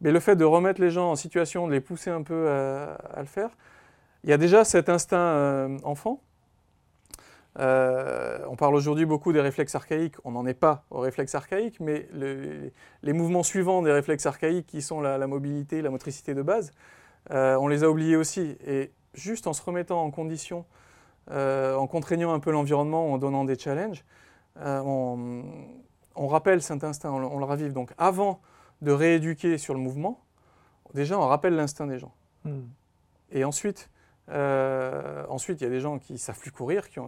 Mais 0.00 0.12
le 0.12 0.20
fait 0.20 0.36
de 0.36 0.44
remettre 0.44 0.80
les 0.80 0.90
gens 0.90 1.10
en 1.10 1.16
situation, 1.16 1.66
de 1.66 1.72
les 1.72 1.80
pousser 1.80 2.10
un 2.10 2.22
peu 2.22 2.48
à, 2.48 2.94
à 3.14 3.20
le 3.20 3.26
faire, 3.26 3.50
il 4.24 4.30
y 4.30 4.32
a 4.32 4.38
déjà 4.38 4.64
cet 4.64 4.88
instinct 4.88 5.16
euh, 5.18 5.78
enfant. 5.84 6.20
Euh, 7.58 8.38
on 8.48 8.56
parle 8.56 8.76
aujourd'hui 8.76 9.04
beaucoup 9.04 9.32
des 9.32 9.40
réflexes 9.40 9.74
archaïques. 9.74 10.14
On 10.24 10.32
n'en 10.32 10.46
est 10.46 10.54
pas 10.54 10.84
aux 10.90 11.00
réflexes 11.00 11.34
archaïques, 11.34 11.80
mais 11.80 12.08
le- 12.12 12.70
les 13.02 13.12
mouvements 13.12 13.42
suivants 13.42 13.82
des 13.82 13.90
réflexes 13.92 14.26
archaïques, 14.26 14.66
qui 14.66 14.80
sont 14.82 15.00
la, 15.00 15.18
la 15.18 15.26
mobilité, 15.26 15.82
la 15.82 15.90
motricité 15.90 16.34
de 16.34 16.42
base, 16.42 16.72
euh, 17.32 17.56
on 17.56 17.66
les 17.66 17.82
a 17.82 17.90
oubliés 17.90 18.16
aussi. 18.16 18.56
Et 18.66 18.92
juste 19.14 19.46
en 19.46 19.52
se 19.52 19.62
remettant 19.62 20.02
en 20.04 20.10
condition, 20.10 20.66
euh, 21.30 21.74
en 21.74 21.86
contraignant 21.86 22.32
un 22.32 22.38
peu 22.38 22.52
l'environnement, 22.52 23.12
en 23.12 23.18
donnant 23.18 23.44
des 23.44 23.58
challenges, 23.58 24.04
on, 24.60 25.44
on 26.16 26.26
rappelle 26.26 26.62
cet 26.62 26.82
instinct, 26.84 27.10
on, 27.10 27.18
le- 27.18 27.26
on 27.26 27.38
le 27.38 27.44
ravive. 27.44 27.72
Donc 27.72 27.92
avant 27.98 28.40
de 28.82 28.92
rééduquer 28.92 29.58
sur 29.58 29.74
le 29.74 29.80
mouvement, 29.80 30.20
déjà 30.94 31.18
on 31.18 31.26
rappelle 31.26 31.54
l'instinct 31.56 31.86
des 31.86 31.98
gens. 31.98 32.12
Hmm. 32.44 32.62
Et 33.32 33.44
ensuite, 33.44 33.90
euh, 34.30 35.24
ensuite, 35.28 35.60
il 35.60 35.64
y 35.64 35.66
a 35.66 35.70
des 35.70 35.80
gens 35.80 35.98
qui 35.98 36.18
savent 36.18 36.38
plus 36.38 36.50
courir, 36.50 36.88
qui 36.88 37.00
ne 37.00 37.06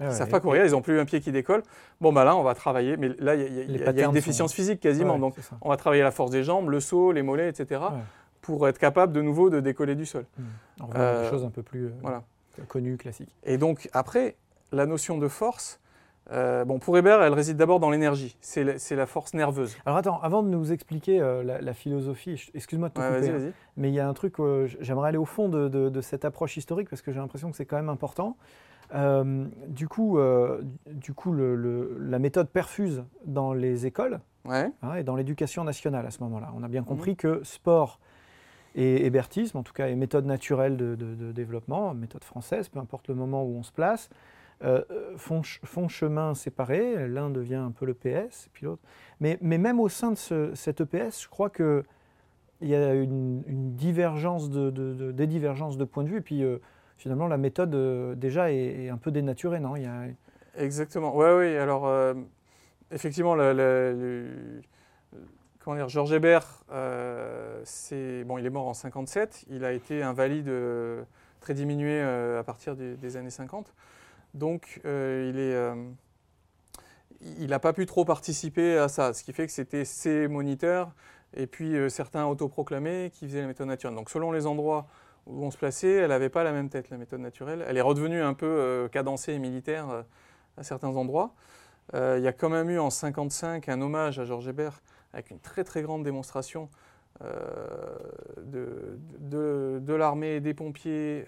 Ah 0.00 0.04
ouais, 0.08 0.10
savent 0.12 0.28
pas 0.28 0.40
courir, 0.40 0.64
ils 0.64 0.72
n'ont 0.72 0.82
plus 0.82 0.98
un 1.00 1.04
pied 1.04 1.20
qui 1.20 1.32
décolle. 1.32 1.62
Bon, 2.00 2.12
bah 2.12 2.24
là, 2.24 2.36
on 2.36 2.42
va 2.42 2.54
travailler. 2.54 2.96
Mais 2.96 3.08
là, 3.18 3.34
il 3.34 3.40
y 3.40 3.44
a, 3.44 3.48
y 3.48 3.98
y 3.98 4.02
une 4.04 4.12
déficience 4.12 4.50
sont- 4.50 4.56
physique 4.56 4.80
quasiment. 4.80 5.14
Ouais, 5.14 5.20
donc, 5.20 5.34
on 5.62 5.70
va 5.70 5.76
travailler 5.76 6.02
la 6.02 6.10
force 6.10 6.30
des 6.30 6.44
jambes, 6.44 6.68
le 6.70 6.80
saut, 6.80 7.12
les 7.12 7.22
mollets, 7.22 7.48
etc. 7.48 7.80
Ouais. 7.80 7.98
pour 8.40 8.66
être 8.66 8.78
capable 8.78 9.12
de 9.12 9.20
nouveau 9.20 9.50
de 9.50 9.60
décoller 9.60 9.94
du 9.94 10.06
sol. 10.06 10.24
Hmm. 10.38 10.42
On 10.80 10.84
à 10.84 10.94
des 10.94 10.98
Euh, 11.00 11.30
choses 11.30 11.44
un 11.44 11.50
peu 11.50 11.62
plus 11.62 11.86
euh, 11.86 11.92
Voilà. 12.00 12.22
connues, 12.68 12.96
classiques. 12.96 13.34
Et 13.44 13.58
donc, 13.58 13.90
après, 13.92 14.36
la 14.72 14.86
notion 14.86 15.18
de 15.18 15.28
force, 15.28 15.80
euh, 16.30 16.64
bon, 16.64 16.78
pour 16.78 16.96
Hébert, 16.98 17.22
elle 17.22 17.32
réside 17.32 17.56
d'abord 17.56 17.80
dans 17.80 17.90
l'énergie. 17.90 18.36
C'est 18.40 18.64
la, 18.64 19.06
force 19.06 19.34
nerveuse. 19.34 19.76
Alors 19.86 19.96
attends, 19.98 20.20
avant 20.20 20.42
de 20.42 20.48
nous 20.48 20.72
expliquer 20.72 21.20
euh, 21.20 21.42
la, 21.42 21.60
la 21.60 21.72
philosophie, 21.74 22.50
excuse-moi 22.54 22.88
de 22.90 22.94
te 22.94 23.00
Ouais, 23.00 23.14
couper, 23.20 23.30
hein, 23.48 23.52
mais 23.76 23.88
il 23.88 23.94
y 23.94 24.00
a 24.00 24.08
un 24.08 24.12
truc, 24.14 24.38
euh, 24.40 24.68
j'aimerais 24.80 25.08
aller 25.08 25.18
au 25.18 25.24
fond 25.24 25.48
de, 25.48 25.68
de- 25.68 25.88
de 25.88 26.00
cette 26.00 26.24
approche 26.24 26.56
historique 26.56 26.90
parce 26.90 27.00
que 27.02 27.12
j'ai 27.12 27.18
l'impression 27.18 27.50
que 27.50 27.56
c'est 27.56 27.64
quand 27.66 27.76
même 27.76 27.88
important. 27.88 28.36
Euh, 28.94 29.44
du 29.68 29.86
coup, 29.88 30.18
du 30.86 31.12
coup 31.14 31.32
le- 31.32 31.54
le- 31.56 31.96
la 32.00 32.18
méthode 32.18 32.48
perfuse 32.48 33.04
dans 33.26 33.52
les 33.52 33.84
écoles 33.86 34.20
Ouais. 34.46 34.70
hein, 34.82 34.94
et 34.94 35.02
dans 35.04 35.14
l'éducation 35.16 35.62
nationale 35.64 36.06
à 36.06 36.10
ce 36.10 36.22
moment-là. 36.22 36.50
On 36.56 36.62
a 36.62 36.68
bien 36.68 36.80
Mhm. 36.80 36.86
compris 36.86 37.16
que 37.16 37.42
sport 37.44 38.00
et 38.74 39.04
hébertisme, 39.06 39.58
en 39.58 39.62
tout 39.62 39.72
cas, 39.72 39.88
et 39.88 39.94
méthode 39.94 40.24
naturelle 40.26 40.76
de 40.76 41.32
développement, 41.32 41.92
méthode 41.94 42.22
française, 42.24 42.68
peu 42.68 42.78
importe 42.78 43.08
le 43.08 43.14
moment 43.14 43.42
où 43.44 43.56
on 43.56 43.62
se 43.62 43.72
place, 43.72 44.08
euh, 44.64 44.82
euh, 44.90 45.16
font, 45.16 45.42
ch- 45.42 45.60
font 45.64 45.86
chemin 45.88 46.34
séparés. 46.34 47.06
L'un 47.08 47.30
devient 47.30 47.54
un 47.56 47.70
peu 47.70 47.86
le 47.86 47.94
PS, 47.94 48.46
et 48.46 48.50
puis 48.52 48.66
l'autre. 48.66 48.82
Mais, 49.20 49.38
mais 49.40 49.56
même 49.58 49.78
au 49.80 49.88
sein 49.88 50.10
de 50.10 50.16
ce- 50.16 50.54
cet 50.54 50.80
EPS, 50.80 51.22
je 51.22 51.28
crois 51.28 51.48
qu'il 51.50 51.84
y 52.62 52.74
a 52.74 52.94
une, 52.94 53.42
divergence 53.76 54.50
de, 54.50 54.70
de- 54.70 54.94
de- 54.94 55.12
des 55.12 55.26
divergences 55.26 55.76
de 55.78 55.84
points 55.84 56.02
de 56.04 56.08
vue. 56.08 56.18
Et 56.18 56.22
puis 56.22 56.42
euh, 56.42 56.58
finalement, 56.96 57.28
la 57.28 57.36
méthode 57.36 57.70
déjà 58.18 58.50
est, 58.50 58.88
un 58.88 58.96
peu 58.96 59.10
dénaturée, 59.12 59.60
non? 59.60 59.76
Il 59.76 59.82
y 59.82 59.86
a- 59.86 60.06
Exactement. 60.56 61.14
Ouais, 61.16 61.32
oui. 61.38 61.56
Alors, 61.56 61.88
effectivement, 62.90 63.36
le, 63.36 63.52
le- 63.52 63.92
le- 65.12 65.20
comment 65.60 65.76
dire, 65.76 65.88
Georges 65.88 66.12
Hébert, 66.12 66.64
bon, 66.68 68.38
il 68.38 68.44
est 68.46 68.50
mort 68.50 68.66
en 68.66 68.74
57. 68.74 69.44
Il 69.50 69.64
a 69.64 69.72
été 69.72 70.02
invalide, 70.02 70.50
très 71.40 71.54
diminué 71.54 72.00
à 72.00 72.42
partir 72.42 72.74
des 72.74 73.16
années 73.16 73.30
50. 73.30 73.72
Donc, 74.34 74.80
euh, 74.84 75.30
il 75.32 75.38
est, 75.38 75.54
euh, 75.54 75.74
n'a 77.46 77.58
pas 77.58 77.72
pu 77.72 77.86
trop 77.86 78.04
participer 78.04 78.76
à 78.78 78.88
ça, 78.88 79.12
ce 79.12 79.22
qui 79.22 79.32
fait 79.32 79.46
que 79.46 79.52
c'était 79.52 79.84
ses 79.84 80.28
moniteurs 80.28 80.92
et 81.34 81.46
puis 81.46 81.76
euh, 81.76 81.88
certains 81.88 82.26
autoproclamés 82.26 83.10
qui 83.12 83.26
faisaient 83.26 83.40
la 83.40 83.46
méthode 83.46 83.68
naturelle. 83.68 83.96
Donc, 83.96 84.10
selon 84.10 84.32
les 84.32 84.46
endroits 84.46 84.86
où 85.26 85.44
on 85.44 85.50
se 85.50 85.58
plaçait, 85.58 85.92
elle 85.92 86.08
n'avait 86.08 86.30
pas 86.30 86.44
la 86.44 86.52
même 86.52 86.68
tête, 86.68 86.90
la 86.90 86.96
méthode 86.96 87.20
naturelle. 87.20 87.64
Elle 87.66 87.76
est 87.76 87.82
redevenue 87.82 88.22
un 88.22 88.34
peu 88.34 88.88
cadencée 88.90 89.34
et 89.34 89.38
militaire 89.38 90.04
à 90.56 90.62
certains 90.62 90.96
endroits. 90.96 91.34
Il 91.92 92.22
y 92.22 92.26
a 92.26 92.32
quand 92.32 92.48
même 92.48 92.70
eu 92.70 92.78
en 92.78 92.88
55 92.88 93.68
un 93.68 93.82
hommage 93.82 94.18
à 94.18 94.24
Georges 94.24 94.48
Hébert 94.48 94.80
avec 95.12 95.30
une 95.30 95.38
très 95.38 95.64
très 95.64 95.82
grande 95.82 96.02
démonstration 96.02 96.70
de, 98.40 99.92
l'armée, 99.92 100.40
des 100.40 100.54
pompiers, 100.54 101.26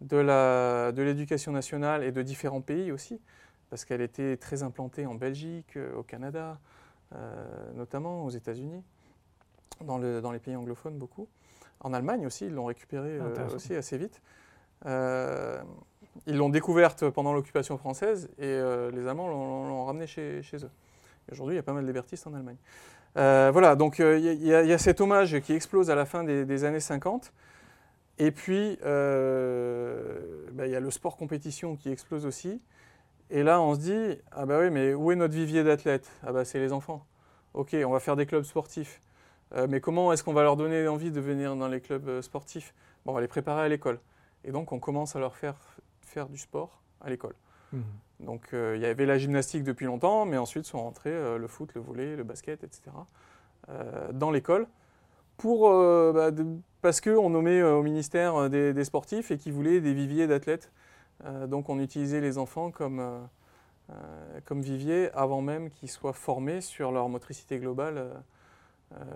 de 0.00 1.02
l'éducation 1.02 1.52
nationale 1.52 2.04
et 2.04 2.12
de 2.12 2.22
différents 2.22 2.60
pays 2.60 2.92
aussi, 2.92 3.20
parce 3.70 3.84
qu'elle 3.84 4.00
était 4.00 4.36
très 4.36 4.62
implantée 4.62 5.06
en 5.06 5.14
Belgique, 5.14 5.76
euh, 5.76 5.94
au 5.96 6.02
Canada, 6.02 6.58
euh, 7.14 7.72
notamment 7.74 8.24
aux 8.24 8.30
États-Unis, 8.30 8.82
dans, 9.82 9.98
le- 9.98 10.20
dans 10.20 10.32
les 10.32 10.38
pays 10.38 10.56
anglophones 10.56 10.98
beaucoup. 10.98 11.28
En 11.80 11.92
Allemagne 11.92 12.26
aussi, 12.26 12.46
ils 12.46 12.54
l'ont 12.54 12.64
récupérée 12.64 13.18
euh, 13.20 13.48
aussi 13.54 13.74
assez 13.74 13.98
vite. 13.98 14.20
Euh, 14.86 15.60
ils 16.26 16.36
l'ont 16.36 16.48
découverte 16.48 17.08
pendant 17.10 17.32
l'occupation 17.32 17.78
française 17.78 18.28
et 18.38 18.60
les 18.92 19.06
Allemands 19.06 19.28
l'ont 19.28 19.84
ramenée 19.84 20.06
chez, 20.08 20.42
chez 20.42 20.56
eux. 20.56 20.70
Aujourd'hui, 21.30 21.54
il 21.54 21.56
y 21.56 21.60
a 21.60 21.62
pas 21.62 21.72
mal 21.72 21.86
d'hébertistes 21.86 22.26
en 22.26 22.34
Allemagne. 22.34 22.56
Voilà, 23.14 23.76
donc 23.76 24.00
il 24.00 24.44
y, 24.44 24.52
a 24.52 24.78
cet 24.78 25.00
hommage 25.00 25.38
qui 25.40 25.52
explose 25.52 25.90
à 25.90 25.94
la 25.94 26.06
fin 26.06 26.24
des, 26.24 26.64
années 26.64 26.80
50. 26.80 27.32
Et 28.18 28.30
puis, 28.30 28.78
bah, 28.82 30.66
il 30.66 30.70
y 30.70 30.76
a 30.76 30.80
le 30.80 30.90
sport 30.90 31.16
compétition 31.16 31.76
qui 31.76 31.90
explose 31.90 32.26
aussi. 32.26 32.60
Et 33.30 33.42
là, 33.42 33.60
on 33.60 33.74
se 33.74 33.80
dit, 33.80 34.20
ah 34.32 34.46
bah 34.46 34.58
oui, 34.60 34.70
mais 34.70 34.94
où 34.94 35.12
est 35.12 35.16
notre 35.16 35.34
vivier 35.34 35.62
d'athlètes? 35.62 36.10
Ah 36.26 36.32
bah 36.32 36.44
c'est 36.44 36.58
les 36.58 36.72
enfants. 36.72 37.06
Ok, 37.54 37.76
on 37.84 37.90
va 37.90 38.00
faire 38.00 38.16
des 38.16 38.26
clubs 38.26 38.44
sportifs. 38.44 39.00
mais 39.68 39.80
comment 39.80 40.12
est-ce 40.12 40.24
qu'on 40.24 40.32
va 40.32 40.42
leur 40.42 40.56
donner 40.56 40.88
envie 40.88 41.10
de 41.10 41.20
venir 41.20 41.54
dans 41.54 41.68
les 41.68 41.80
clubs 41.80 42.20
sportifs? 42.22 42.74
Bon, 43.04 43.12
On 43.12 43.14
va 43.14 43.20
les 43.20 43.28
préparer 43.28 43.62
à 43.62 43.68
l'école. 43.68 44.00
Et 44.44 44.50
donc, 44.50 44.72
on 44.72 44.78
commence 44.78 45.14
à 45.14 45.18
leur 45.18 45.36
faire 45.36 45.56
faire 46.08 46.28
du 46.28 46.38
sport 46.38 46.80
à 47.00 47.10
l'école. 47.10 47.34
Mhm. 47.72 47.82
Donc, 48.20 48.48
euh, 48.52 48.74
il 48.76 48.82
y 48.82 48.86
avait 48.86 49.06
la 49.06 49.18
gymnastique 49.18 49.62
depuis 49.62 49.86
longtemps, 49.86 50.24
mais 50.24 50.38
ensuite 50.38 50.64
sont 50.64 50.82
rentrés 50.82 51.12
euh, 51.12 51.38
le 51.38 51.46
foot, 51.46 51.72
le 51.74 51.80
volley, 51.80 52.16
le 52.16 52.24
basket, 52.24 52.64
etc. 52.64 52.82
Euh, 53.68 54.12
dans 54.12 54.30
l'école 54.30 54.66
pour 55.36 55.70
bah, 55.70 56.32
parce 56.82 57.00
qu'on 57.00 57.30
nommait 57.30 57.62
au 57.62 57.82
ministère 57.82 58.48
des, 58.50 58.84
sportifs 58.84 59.30
et 59.30 59.38
qui 59.38 59.50
voulaient 59.50 59.80
des 59.80 59.94
viviers 59.94 60.26
d'athlètes. 60.26 60.72
donc, 61.46 61.68
on 61.68 61.80
utilisait 61.80 62.20
les 62.20 62.38
enfants 62.38 62.70
comme 62.70 63.28
comme 64.44 64.60
vivier 64.60 65.10
avant 65.14 65.40
même 65.40 65.70
qu'ils 65.70 65.88
soient 65.88 66.12
formés 66.12 66.60
sur 66.60 66.92
leur 66.92 67.08
motricité 67.08 67.58
globale, 67.58 68.22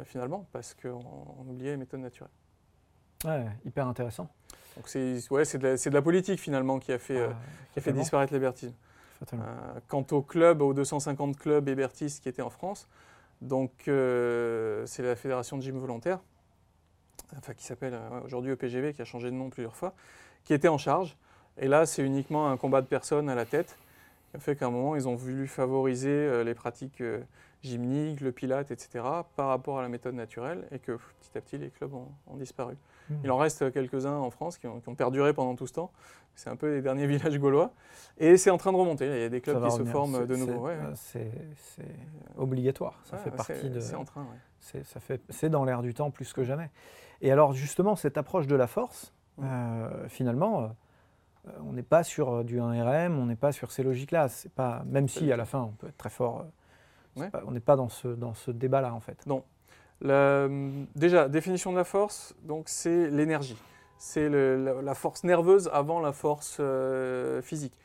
finalement, 0.05 0.47
parce 0.53 0.75
qu'on 0.75 1.45
oubliait 1.47 1.73
les 1.73 1.77
méthodes 1.77 2.01
naturelles. 2.01 2.31
Ouais, 3.25 3.47
hyper 3.65 3.87
intéressant. 3.87 4.29
Donc 4.77 4.89
c'est 4.89 5.19
ouais, 5.31 5.45
de, 5.45 5.89
de, 5.89 5.95
la 5.95 6.03
politique 6.03 6.41
finalement 6.41 6.79
qui 6.79 6.93
a 6.93 6.99
fait, 6.99 7.19
euh, 7.19 7.29
qui 7.73 7.79
a 7.79 7.83
fait 7.83 7.93
disparaître 7.93 8.33
l'hébertisme. 8.33 8.75
Euh, 9.35 9.37
quant 9.87 10.05
au 10.11 10.23
club, 10.23 10.63
aux 10.63 10.75
250 10.75 11.37
clubs 11.37 11.69
hébertistes 11.69 12.23
qui 12.23 12.29
étaient 12.29 12.43
en 12.43 12.51
France, 12.51 12.89
donc 13.41 13.71
euh, 13.87 14.85
c'est 14.87 15.03
la 15.03 15.15
fédération 15.15 15.57
de 15.57 15.63
gym 15.63 15.79
volontaire, 15.79 16.21
enfin 17.37 17.55
qui 17.55 17.65
s'appelle 17.65 17.99
aujourd'hui 18.25 18.53
EPGV, 18.53 18.95
qui 18.95 19.03
a 19.03 19.05
changé 19.05 19.31
de 19.31 19.37
nom 19.37 19.51
plusieurs 19.51 19.77
fois, 19.77 19.95
qui 20.45 20.55
était 20.55 20.69
en 20.69 20.79
charge. 20.79 21.17
Et 21.59 21.69
là, 21.69 21.87
c'est 21.87 22.03
uniquement 22.03 22.51
un 22.51 22.57
combat 22.57 22.81
de 22.81 22.87
personnes 22.87 23.29
à 23.29 23.35
la 23.35 23.45
tête, 23.45 23.77
qui 24.31 24.37
a 24.37 24.41
fait 24.41 24.57
qu'à 24.57 24.67
un 24.67 24.71
moment, 24.71 24.97
ils 24.97 25.09
ont 25.09 25.15
voulu 25.15 25.47
favoriser 25.47 26.45
les 26.45 26.55
pratiques 26.55 27.03
gymniques, 27.63 28.21
le 28.21 28.33
pilate, 28.33 28.71
etc., 28.71 29.05
par 29.37 29.49
rapport 29.49 29.79
à 29.79 29.83
la 29.83 29.89
méthode 29.89 30.15
naturelle, 30.15 30.67
et 30.71 30.79
que 30.79 30.93
petit 30.93 31.39
à 31.39 31.41
petit, 31.41 31.59
les 31.59 31.71
clubs 31.71 31.95
ont 31.95 32.37
disparu. 32.37 32.77
Il 33.25 33.31
en 33.31 33.37
reste 33.37 33.73
quelques-uns 33.73 34.17
en 34.17 34.31
France 34.31 34.59
qui 34.59 34.67
ont, 34.67 34.81
perduré 34.97 35.33
pendant 35.33 35.55
tout 35.55 35.67
ce 35.67 35.75
temps. 35.75 35.91
C'est 36.35 36.51
un 36.51 36.57
peu 36.57 36.75
les 36.75 36.83
derniers 36.83 37.07
villages 37.09 37.39
gaulois. 37.39 37.73
Et 38.19 38.37
c'est 38.37 38.51
en 38.51 38.59
train 38.59 38.73
de 38.73 38.77
remonter. 38.77 39.07
Il 39.07 39.21
y 39.21 39.25
a 39.25 39.29
des 39.29 39.41
clubs 39.41 39.63
qui 39.65 39.71
se 39.71 39.85
forment 39.85 40.27
de 40.27 40.37
nouveau. 40.37 40.69
C'est 40.95 41.31
obligatoire. 42.37 43.01
Ça 43.05 43.19
fait 43.19 43.31
partie 43.31 43.71
de. 43.71 43.81
C'est 43.81 43.97
en 43.97 44.05
train. 44.05 44.27
C'est 44.61 45.49
dans 45.49 45.65
l'air 45.65 45.83
du 45.83 45.95
temps 45.95 46.11
plus 46.11 46.33
que 46.33 46.45
jamais. 46.45 46.71
Et 47.21 47.31
alors 47.31 47.53
justement, 47.53 47.95
cette 47.97 48.17
approche 48.19 48.47
de 48.47 48.57
la 48.57 48.67
force, 48.67 49.13
euh, 49.43 50.09
finalement, 50.09 50.75
euh, 51.47 51.51
on 51.65 51.73
n'est 51.73 51.85
pas 51.85 52.03
sur 52.03 52.43
du 52.43 52.59
1RM, 52.59 53.13
on 53.13 53.27
n'est 53.27 53.37
pas 53.37 53.53
sur 53.53 53.71
ces 53.71 53.85
logiques-là. 53.85 54.29
Pas 54.57 54.83
même 54.87 55.09
si 55.09 55.31
à 55.31 55.37
la 55.37 55.45
fin 55.45 55.61
on 55.61 55.73
peut 55.73 55.89
être 55.89 55.97
très 55.97 56.11
fort. 56.11 56.47
Euh, 57.19 57.29
on 57.47 57.51
n'est 57.53 57.61
pas 57.61 57.77
dans 57.77 57.89
ce, 57.89 58.09
dans 58.09 58.35
ce 58.35 58.51
débat-là 58.51 58.95
en 58.95 59.01
fait. 59.01 59.27
Non, 59.27 59.45
déjà, 60.97 61.29
définition 61.29 61.73
de 61.73 61.77
la 61.77 61.85
force, 61.85 62.35
donc 62.43 62.65
c'est 62.69 63.11
l'énergie. 63.11 63.57
C'est 63.99 64.29
la, 64.29 64.95
force 64.95 65.23
nerveuse 65.23 65.71
avant 65.73 66.01
la 66.01 66.13
force 66.13 66.57
euh, 66.59 67.41
physique. 67.41 67.79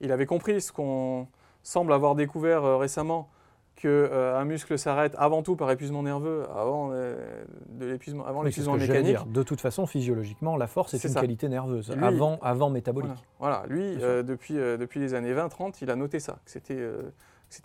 Il 0.00 0.12
avait 0.12 0.26
compris 0.26 0.60
ce 0.60 0.70
qu'on 0.70 1.26
semble 1.64 1.92
avoir 1.92 2.14
découvert 2.14 2.64
euh, 2.64 2.76
récemment, 2.76 3.28
qu'un 3.74 3.88
euh, 3.88 4.44
muscle 4.44 4.78
s'arrête 4.78 5.16
avant 5.18 5.42
tout 5.42 5.56
par 5.56 5.68
épuisement 5.72 6.04
nerveux, 6.04 6.44
avant 6.54 6.90
de 6.90 7.86
l'épuisement, 7.86 8.24
avant 8.24 8.44
l'épuisement 8.44 8.76
mécanique. 8.76 9.16
De 9.32 9.42
toute 9.42 9.60
façon, 9.60 9.84
physiologiquement, 9.86 10.56
la 10.56 10.68
force 10.68 10.94
est, 10.94 11.02
une 11.02 11.14
qualité 11.14 11.48
nerveuse, 11.48 11.90
avant, 12.00 12.38
avant 12.40 12.70
métabolique. 12.70 13.10
Voilà, 13.40 13.64
lui, 13.66 13.96
depuis, 13.96 14.54
depuis 14.54 15.00
les 15.00 15.14
années 15.14 15.34
20-30, 15.34 15.78
il 15.82 15.90
a 15.90 15.96
noté 15.96 16.20
ça, 16.20 16.38
que 16.44 16.52
c'était 16.52 16.88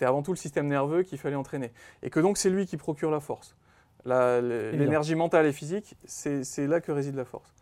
avant 0.02 0.22
tout 0.22 0.32
le 0.32 0.38
système 0.38 0.68
nerveux 0.68 1.04
qu'il 1.04 1.18
fallait 1.18 1.36
entraîner. 1.36 1.72
Et 2.04 2.10
que 2.10 2.20
donc 2.20 2.38
c'est 2.38 2.50
lui 2.50 2.66
qui 2.66 2.78
procure 2.78 3.12
la 3.12 3.20
force. 3.20 3.56
L'énergie 4.06 5.16
mentale 5.16 5.46
et 5.46 5.54
physique, 5.54 5.96
c'est 6.06 6.68
là 6.68 6.82
que 6.82 6.92
réside 6.92 7.16
la 7.16 7.26
force. 7.26 7.54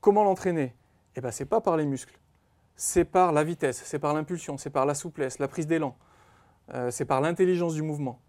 Comment 0.00 0.24
l'entraîner? 0.24 0.74
Eh 1.16 1.20
bien, 1.20 1.30
ce 1.30 1.42
n'est 1.42 1.48
pas 1.48 1.60
par 1.60 1.76
les 1.76 1.86
muscles. 1.86 2.18
C'est 2.76 3.04
par 3.04 3.32
la 3.32 3.44
vitesse, 3.44 3.82
c'est 3.84 3.98
par 3.98 4.14
l'impulsion, 4.14 4.58
c'est 4.58 4.70
par 4.70 4.84
la 4.84 4.94
souplesse, 4.94 5.38
la 5.38 5.48
prise 5.48 5.66
d'élan. 5.66 5.96
Euh, 6.74 6.90
c'est 6.90 7.04
par 7.04 7.20
l'intelligence 7.20 7.74
du 7.74 7.82
mouvement. 7.82 8.20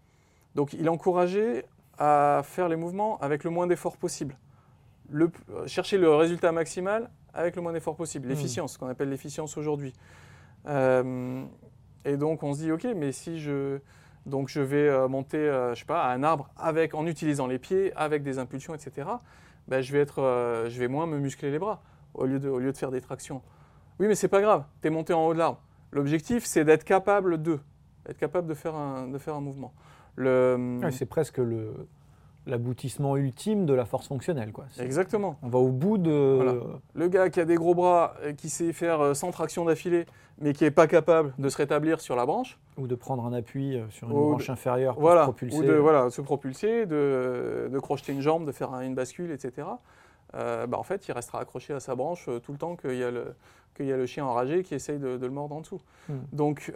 Donc, 0.54 0.72
il 0.72 0.88
encourageait 0.88 1.66
à 1.98 2.42
faire 2.44 2.68
les 2.68 2.76
mouvements 2.76 3.18
avec 3.20 3.44
le 3.44 3.50
moins 3.50 3.66
d'efforts 3.66 3.96
possible. 3.96 4.38
Le, 5.10 5.30
chercher 5.66 5.98
le 5.98 6.14
résultat 6.14 6.52
maximal 6.52 7.10
avec 7.34 7.56
le 7.56 7.62
moins 7.62 7.72
d'efforts 7.72 7.96
possible. 7.96 8.26
Hmm. 8.26 8.30
L'efficience, 8.30 8.74
ce 8.74 8.78
qu'on 8.78 8.88
appelle 8.88 9.10
l'efficience 9.10 9.56
aujourd'hui. 9.56 9.92
Euh, 10.66 11.44
et 12.06 12.16
donc, 12.16 12.42
on 12.42 12.54
se 12.54 12.60
dit, 12.60 12.72
OK, 12.72 12.86
mais 12.96 13.12
si 13.12 13.38
je 13.38 13.80
donc 14.26 14.48
je 14.48 14.60
vais 14.60 14.88
euh, 14.88 15.08
monter, 15.08 15.38
euh, 15.38 15.74
je 15.74 15.80
sais 15.80 15.86
pas, 15.86 16.02
à 16.02 16.12
un 16.12 16.22
arbre 16.24 16.50
avec, 16.56 16.94
en 16.94 17.06
utilisant 17.06 17.46
les 17.46 17.58
pieds, 17.58 17.92
avec 17.94 18.24
des 18.24 18.38
impulsions, 18.38 18.74
etc. 18.74 19.08
Ben, 19.68 19.80
je, 19.80 19.92
vais 19.92 20.00
être, 20.00 20.20
euh, 20.20 20.68
je 20.68 20.78
vais 20.78 20.88
moins 20.88 21.06
me 21.06 21.18
muscler 21.18 21.50
les 21.50 21.58
bras 21.58 21.80
au 22.12 22.26
lieu 22.26 22.40
de, 22.40 22.48
au 22.48 22.58
lieu 22.58 22.72
de 22.72 22.76
faire 22.76 22.90
des 22.90 23.00
tractions. 23.00 23.40
Oui, 24.00 24.08
mais 24.08 24.16
c'est 24.16 24.28
pas 24.28 24.40
grave, 24.40 24.64
tu 24.82 24.88
es 24.88 24.90
monté 24.90 25.12
en 25.12 25.26
haut 25.26 25.32
de 25.32 25.38
l'arbre. 25.38 25.60
L'objectif, 25.92 26.44
c'est 26.44 26.64
d'être 26.64 26.84
capable 26.84 27.40
de, 27.40 27.60
être 28.08 28.18
capable 28.18 28.48
de 28.48 28.54
faire 28.54 28.74
un, 28.74 29.06
de 29.08 29.18
faire 29.18 29.36
un 29.36 29.40
mouvement. 29.40 29.72
c'est 30.90 31.06
presque 31.06 31.38
le, 31.38 31.72
l'aboutissement 32.46 33.16
ultime 33.16 33.66
de 33.66 33.74
la 33.74 33.84
force 33.84 34.08
fonctionnelle. 34.08 34.52
Quoi. 34.52 34.66
Exactement. 34.78 35.36
On 35.42 35.48
va 35.48 35.58
au 35.58 35.70
bout 35.70 35.98
de... 35.98 36.62
Le 36.94 37.08
gars 37.08 37.28
qui 37.28 37.40
a 37.40 37.44
des 37.44 37.56
gros 37.56 37.74
bras, 37.74 38.14
qui 38.36 38.48
sait 38.48 38.72
faire 38.72 39.14
100 39.14 39.30
tractions 39.32 39.64
d'affilée, 39.64 40.06
mais 40.38 40.52
qui 40.52 40.64
n'est 40.64 40.70
pas 40.70 40.86
capable 40.86 41.34
de 41.38 41.48
se 41.48 41.56
rétablir 41.56 42.00
sur 42.00 42.16
la 42.16 42.26
branche. 42.26 42.58
Ou 42.76 42.86
de 42.86 42.94
prendre 42.94 43.24
un 43.24 43.32
appui 43.32 43.76
euh, 43.76 43.88
sur 43.90 44.08
une 44.08 44.14
branche 44.14 44.50
inférieure 44.50 44.94
pour 44.94 45.02
voilà, 45.02 45.22
se 45.22 45.26
propulser. 45.26 45.58
Ou 45.58 45.62
de 45.62 45.72
voilà, 45.72 46.10
se 46.10 46.20
propulser, 46.20 46.86
de, 46.86 47.68
de 47.72 47.78
crocheter 47.78 48.12
une 48.12 48.20
jambe, 48.20 48.46
de 48.46 48.52
faire 48.52 48.72
une 48.80 48.94
bascule, 48.94 49.30
etc. 49.30 49.68
Euh, 50.34 50.66
bah 50.66 50.78
en 50.78 50.82
fait, 50.82 51.08
il 51.08 51.12
restera 51.12 51.40
accroché 51.40 51.72
à 51.72 51.80
sa 51.80 51.94
branche 51.94 52.26
euh, 52.28 52.40
tout 52.40 52.52
le 52.52 52.58
temps 52.58 52.76
qu'il 52.76 52.96
y, 52.96 53.04
a 53.04 53.10
le, 53.10 53.34
y 53.80 53.92
a 53.92 53.96
le 53.96 54.06
chien 54.06 54.26
enragé 54.26 54.62
qui 54.62 54.74
essaye 54.74 54.98
de, 54.98 55.16
le 55.16 55.30
mordre 55.30 55.56
en 55.56 55.60
dessous. 55.60 55.80
Hmm. 56.08 56.14
Donc, 56.32 56.72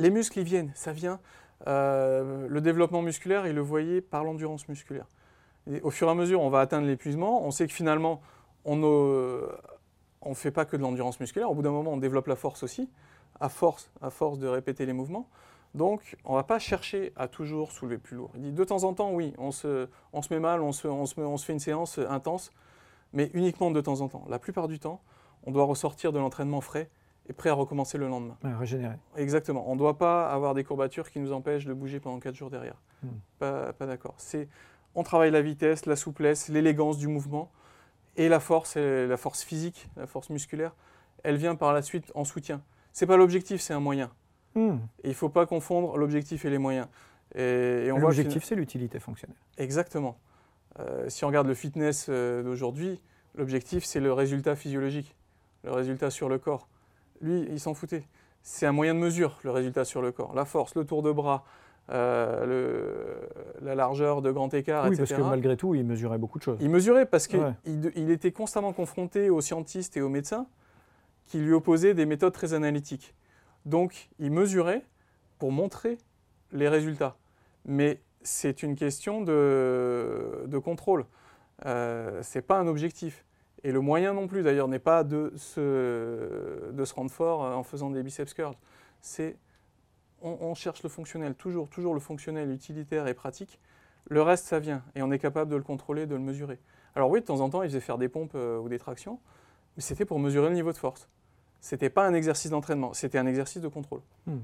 les 0.00 0.10
muscles, 0.10 0.38
ils 0.38 0.44
viennent, 0.44 0.72
ça 0.74 0.92
vient. 0.92 1.18
Le 1.66 2.58
développement 2.60 3.02
musculaire, 3.02 3.46
il 3.46 3.54
le 3.54 3.60
voyait 3.60 4.00
par 4.00 4.24
l'endurance 4.24 4.68
musculaire. 4.68 5.06
Au 5.82 5.90
fur 5.90 6.08
et 6.08 6.10
à 6.10 6.14
mesure, 6.14 6.40
on 6.40 6.50
va 6.50 6.60
atteindre 6.60 6.86
l'épuisement. 6.86 7.44
On 7.44 7.50
sait 7.50 7.66
que 7.66 7.72
finalement, 7.72 8.22
on, 8.64 8.82
on 8.82 10.30
ne 10.30 10.34
fait 10.34 10.50
pas 10.50 10.64
que 10.64 10.76
de 10.76 10.82
l'endurance 10.82 11.20
musculaire. 11.20 11.50
Au 11.50 11.54
bout 11.54 11.62
d'un 11.62 11.70
moment, 11.70 11.92
on 11.92 11.96
développe 11.98 12.26
la 12.26 12.36
force 12.36 12.62
aussi, 12.62 12.88
à 13.40 13.48
force, 13.48 13.90
à 14.00 14.10
force 14.10 14.38
de 14.38 14.48
répéter 14.48 14.86
les 14.86 14.92
mouvements. 14.92 15.28
Donc, 15.74 16.16
on 16.24 16.32
ne 16.32 16.36
va 16.38 16.44
pas 16.44 16.58
chercher 16.58 17.12
à 17.16 17.28
toujours 17.28 17.72
soulever 17.72 17.98
plus 17.98 18.16
lourd. 18.16 18.30
Il 18.36 18.42
dit 18.42 18.52
de 18.52 18.64
temps 18.64 18.84
en 18.84 18.94
temps, 18.94 19.12
oui, 19.12 19.34
on 19.36 19.50
se, 19.50 19.88
on 20.12 20.22
se 20.22 20.32
met 20.32 20.40
mal, 20.40 20.62
on 20.62 20.72
se, 20.72 20.88
on, 20.88 21.04
se, 21.04 21.20
on 21.20 21.36
se 21.36 21.44
fait 21.44 21.52
une 21.52 21.60
séance 21.60 21.98
intense, 21.98 22.52
mais 23.12 23.30
uniquement 23.34 23.70
de 23.70 23.80
temps 23.80 24.00
en 24.00 24.08
temps. 24.08 24.24
La 24.28 24.38
plupart 24.38 24.68
du 24.68 24.78
temps, 24.78 25.02
on 25.44 25.50
doit 25.50 25.64
ressortir 25.64 26.12
de 26.12 26.18
l'entraînement 26.18 26.62
frais 26.62 26.88
et 27.28 27.32
prêt 27.32 27.50
à 27.50 27.54
recommencer 27.54 27.98
le 27.98 28.08
lendemain. 28.08 28.36
régénérer. 28.58 28.96
Exactement. 29.16 29.68
On 29.68 29.74
ne 29.74 29.78
doit 29.78 29.98
pas 29.98 30.28
avoir 30.30 30.54
des 30.54 30.64
courbatures 30.64 31.10
qui 31.10 31.20
nous 31.20 31.32
empêchent 31.32 31.66
de 31.66 31.74
bouger 31.74 32.00
pendant 32.00 32.18
4 32.18 32.34
jours 32.34 32.50
derrière. 32.50 32.80
Hmm. 33.02 33.08
Pas, 33.38 33.72
pas 33.72 33.86
d'accord. 33.86 34.16
On 34.94 35.02
travaille 35.02 35.30
la 35.30 35.42
vitesse, 35.42 35.86
la 35.86 35.96
souplesse, 35.96 36.48
l'élégance 36.48 36.98
du 36.98 37.08
mouvement 37.08 37.50
et 38.16 38.28
la 38.28 38.40
force, 38.40 38.76
la 38.76 39.16
force 39.16 39.42
physique, 39.42 39.88
la 39.96 40.06
force 40.06 40.30
musculaire, 40.30 40.74
elle 41.22 41.36
vient 41.36 41.54
par 41.54 41.72
la 41.72 41.82
suite 41.82 42.10
en 42.14 42.24
soutien. 42.24 42.62
C'est 42.92 43.06
pas 43.06 43.16
l'objectif, 43.16 43.60
c'est 43.60 43.74
un 43.74 43.80
moyen. 43.80 44.10
Hmm. 44.54 44.78
il 45.04 45.10
ne 45.10 45.14
faut 45.14 45.28
pas 45.28 45.44
confondre 45.44 45.98
l'objectif 45.98 46.44
et 46.44 46.50
les 46.50 46.58
moyens. 46.58 46.88
Et, 47.34 47.88
l'objectif, 47.88 48.42
c'est 48.42 48.54
l'utilité 48.54 48.98
fonctionnelle. 48.98 49.36
Exactement. 49.58 50.18
Euh, 50.80 51.08
si 51.08 51.24
on 51.24 51.28
regarde 51.28 51.46
le 51.46 51.54
fitness 51.54 52.06
euh, 52.08 52.42
d'aujourd'hui, 52.42 53.00
l'objectif, 53.34 53.84
c'est 53.84 54.00
le 54.00 54.12
résultat 54.12 54.56
physiologique, 54.56 55.14
le 55.64 55.72
résultat 55.72 56.10
sur 56.10 56.28
le 56.28 56.38
corps. 56.38 56.68
Lui, 57.20 57.46
il 57.50 57.60
s'en 57.60 57.74
foutait. 57.74 58.04
C'est 58.42 58.66
un 58.66 58.72
moyen 58.72 58.94
de 58.94 58.98
mesure, 59.00 59.38
le 59.44 59.50
résultat 59.50 59.84
sur 59.84 60.00
le 60.02 60.12
corps. 60.12 60.34
La 60.34 60.44
force, 60.44 60.74
le 60.74 60.84
tour 60.84 61.02
de 61.02 61.12
bras, 61.12 61.44
euh, 61.90 62.46
le, 62.46 63.64
la 63.64 63.74
largeur 63.74 64.22
de 64.22 64.30
grand 64.30 64.52
écart, 64.54 64.84
oui, 64.84 64.94
etc. 64.94 65.04
parce 65.08 65.20
que 65.20 65.28
malgré 65.28 65.56
tout, 65.56 65.74
il 65.74 65.84
mesurait 65.84 66.18
beaucoup 66.18 66.38
de 66.38 66.44
choses. 66.44 66.58
Il 66.60 66.70
mesurait 66.70 67.06
parce 67.06 67.26
qu'il 67.26 67.54
il 67.64 68.10
était 68.10 68.32
constamment 68.32 68.72
confronté 68.72 69.30
aux 69.30 69.40
scientistes 69.40 69.96
et 69.96 70.00
aux 70.00 70.08
médecins 70.08 70.46
qui 71.26 71.38
lui 71.38 71.52
opposaient 71.52 71.94
des 71.94 72.06
méthodes 72.06 72.32
très 72.32 72.54
analytiques. 72.54 73.14
Donc, 73.66 74.08
il 74.18 74.30
mesurait 74.30 74.82
pour 75.38 75.52
montrer 75.52 75.98
les 76.52 76.68
résultats. 76.68 77.16
Mais 77.66 78.00
c'est 78.22 78.62
une 78.62 78.76
question 78.76 79.20
de, 79.22 80.44
de 80.46 80.58
contrôle. 80.58 81.04
Euh, 81.66 82.22
Ce 82.22 82.38
n'est 82.38 82.42
pas 82.42 82.58
un 82.58 82.66
objectif. 82.66 83.24
Et 83.64 83.72
le 83.72 83.80
moyen 83.80 84.14
non 84.14 84.26
plus, 84.26 84.42
d'ailleurs, 84.42 84.68
n'est 84.68 84.78
pas 84.78 85.04
de 85.04 85.32
se, 85.36 86.70
de 86.72 86.84
se 86.84 86.94
rendre 86.94 87.10
fort 87.10 87.40
en 87.40 87.62
faisant 87.62 87.90
des 87.90 88.02
biceps 88.02 88.34
curls. 88.34 88.54
C'est 89.00 89.36
on, 90.22 90.54
cherche 90.54 90.82
le 90.82 90.88
fonctionnel, 90.88 91.34
toujours, 91.34 91.68
toujours 91.68 91.94
le 91.94 92.00
fonctionnel 92.00 92.50
utilitaire 92.50 93.06
et 93.06 93.14
pratique. 93.14 93.60
Le 94.08 94.22
reste, 94.22 94.46
ça 94.46 94.58
vient. 94.58 94.82
Et 94.94 95.02
on 95.02 95.12
est 95.12 95.18
capable 95.18 95.50
de 95.50 95.56
le 95.56 95.62
contrôler, 95.62 96.06
de 96.06 96.14
le 96.14 96.20
mesurer. 96.20 96.58
Alors 96.94 97.10
oui, 97.10 97.20
de 97.20 97.24
temps 97.24 97.40
en 97.40 97.50
temps, 97.50 97.62
il 97.62 97.68
faisait 97.68 97.80
faire 97.80 97.98
des 97.98 98.08
pompes 98.08 98.32
euh, 98.34 98.58
ou 98.58 98.68
des 98.68 98.78
tractions, 98.78 99.20
mais 99.76 99.82
c'était 99.82 100.04
pour 100.04 100.18
mesurer 100.18 100.48
le 100.48 100.54
niveau 100.54 100.72
de 100.72 100.76
force. 100.76 101.08
C'était 101.60 101.90
pas 101.90 102.06
un 102.06 102.14
exercice 102.14 102.50
d'entraînement, 102.50 102.92
c'était 102.94 103.18
un 103.18 103.26
exercice 103.26 103.60
de 103.60 103.68
contrôle. 103.68 104.00
Hmm. 104.26 104.38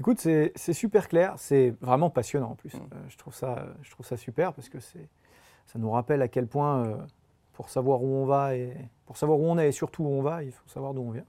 Écoute, 0.00 0.18
c'est 0.20 0.72
super 0.72 1.08
clair, 1.08 1.34
c'est 1.36 1.74
vraiment 1.80 2.10
passionnant 2.10 2.50
en 2.50 2.54
plus. 2.54 2.74
Hmm. 2.74 2.88
Euh, 2.92 2.96
je, 3.08 3.16
trouve 3.16 3.34
ça, 3.34 3.66
je 3.82 3.90
trouve 3.90 4.04
ça 4.04 4.16
super 4.16 4.52
parce 4.52 4.68
que 4.68 4.78
ça 4.80 5.78
nous 5.78 5.90
rappelle 5.90 6.22
à 6.22 6.28
quel 6.28 6.46
point, 6.46 6.84
euh, 6.84 6.96
pour 7.54 7.70
savoir 7.70 8.02
où 8.02 8.06
on 8.06 8.26
va 8.26 8.54
et 8.54 8.74
pour 9.06 9.16
savoir 9.16 9.38
où 9.38 9.44
on 9.44 9.58
est 9.58 9.68
et 9.68 9.72
surtout 9.72 10.04
où 10.04 10.08
on 10.08 10.22
va, 10.22 10.42
il 10.42 10.52
faut 10.52 10.68
savoir 10.68 10.94
d'où 10.94 11.02
on 11.02 11.10
vient. 11.10 11.26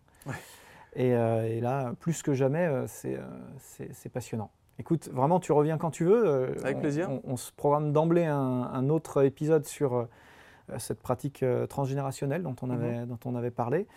Euh, 0.97 1.43
et, 1.43 1.59
là, 1.59 1.91
plus 1.99 2.23
que 2.23 2.33
jamais, 2.33 2.69
c'est 2.87 4.09
passionnant. 4.13 4.49
Écoute, 4.79 5.09
vraiment, 5.11 5.41
tu 5.41 5.51
reviens 5.51 5.77
quand 5.77 5.91
tu 5.91 6.05
veux. 6.05 6.55
Avec 6.63 6.79
plaisir. 6.79 7.09
On, 7.25 7.35
se 7.35 7.51
programme 7.51 7.91
d'emblée 7.91 8.23
un, 8.23 8.87
autre 8.87 9.25
épisode 9.25 9.65
sur 9.65 10.07
cette 10.77 11.01
pratique 11.01 11.43
transgénérationnelle 11.67 12.43
dont 12.43 12.55
on, 12.61 12.67
mhm. 12.67 12.73
avait, 12.73 13.05
dont 13.07 13.19
on 13.25 13.35
avait 13.35 13.51
parlé. 13.51 13.87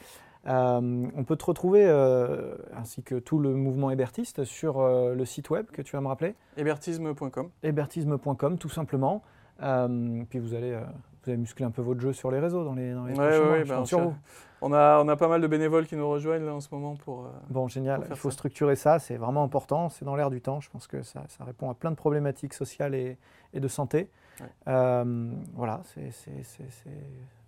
Euh, 0.46 1.06
on 1.14 1.24
peut 1.24 1.36
te 1.36 1.44
retrouver, 1.44 1.84
euh, 1.86 2.56
ainsi 2.74 3.02
que 3.02 3.16
tout 3.16 3.38
le 3.38 3.54
mouvement 3.54 3.90
hébertiste, 3.90 4.44
sur 4.44 4.80
euh, 4.80 5.14
le 5.14 5.24
site 5.24 5.50
web 5.50 5.66
que 5.66 5.82
tu 5.82 5.92
vas 5.96 6.00
me 6.00 6.08
rappeler 6.08 6.34
Hébertisme.com. 6.56 7.50
Hébertisme.com, 7.62 8.58
tout 8.58 8.68
simplement. 8.68 9.22
puis 9.58 10.38
vous 10.38 10.54
allez, 10.54 10.78
vous 11.22 11.30
allez 11.30 11.38
muscler 11.38 11.64
un 11.64 11.70
peu 11.70 11.82
votre 11.82 12.00
jeu 12.00 12.12
sur 12.12 12.30
les 12.30 12.38
réseaux 12.38 12.64
dans 12.64 12.74
les, 12.74 12.92
dans 12.92 13.04
les 13.06 13.14
ben, 13.14 13.84
sur 13.84 14.00
vous. 14.00 14.14
On 14.60 14.72
a, 14.72 15.00
on 15.00 15.08
a 15.08 15.16
pas 15.16 15.28
mal 15.28 15.40
de 15.40 15.46
bénévoles 15.46 15.86
qui 15.86 15.94
nous 15.94 16.08
rejoignent 16.08 16.44
là, 16.44 16.54
en 16.54 16.60
ce 16.60 16.68
moment 16.72 16.96
pour. 16.96 17.28
bon, 17.48 17.68
génial. 17.68 18.04
Il 18.10 18.16
faut 18.16 18.30
structurer 18.30 18.74
ça, 18.74 18.98
c'est 18.98 19.16
vraiment 19.16 19.44
important. 19.44 19.88
C'est 19.88 20.04
dans 20.04 20.16
l'air 20.16 20.30
du 20.30 20.40
temps. 20.40 20.60
Je 20.60 20.68
pense 20.68 20.86
que 20.86 21.02
ça, 21.02 21.22
ça, 21.28 21.44
répond 21.44 21.70
à 21.70 21.74
plein 21.74 21.90
de 21.90 21.96
problématiques 21.96 22.54
sociales 22.54 22.94
et, 22.94 23.18
et 23.52 23.60
de 23.60 23.68
santé. 23.68 24.10
voilà, 24.66 25.82
c'est 25.84 26.10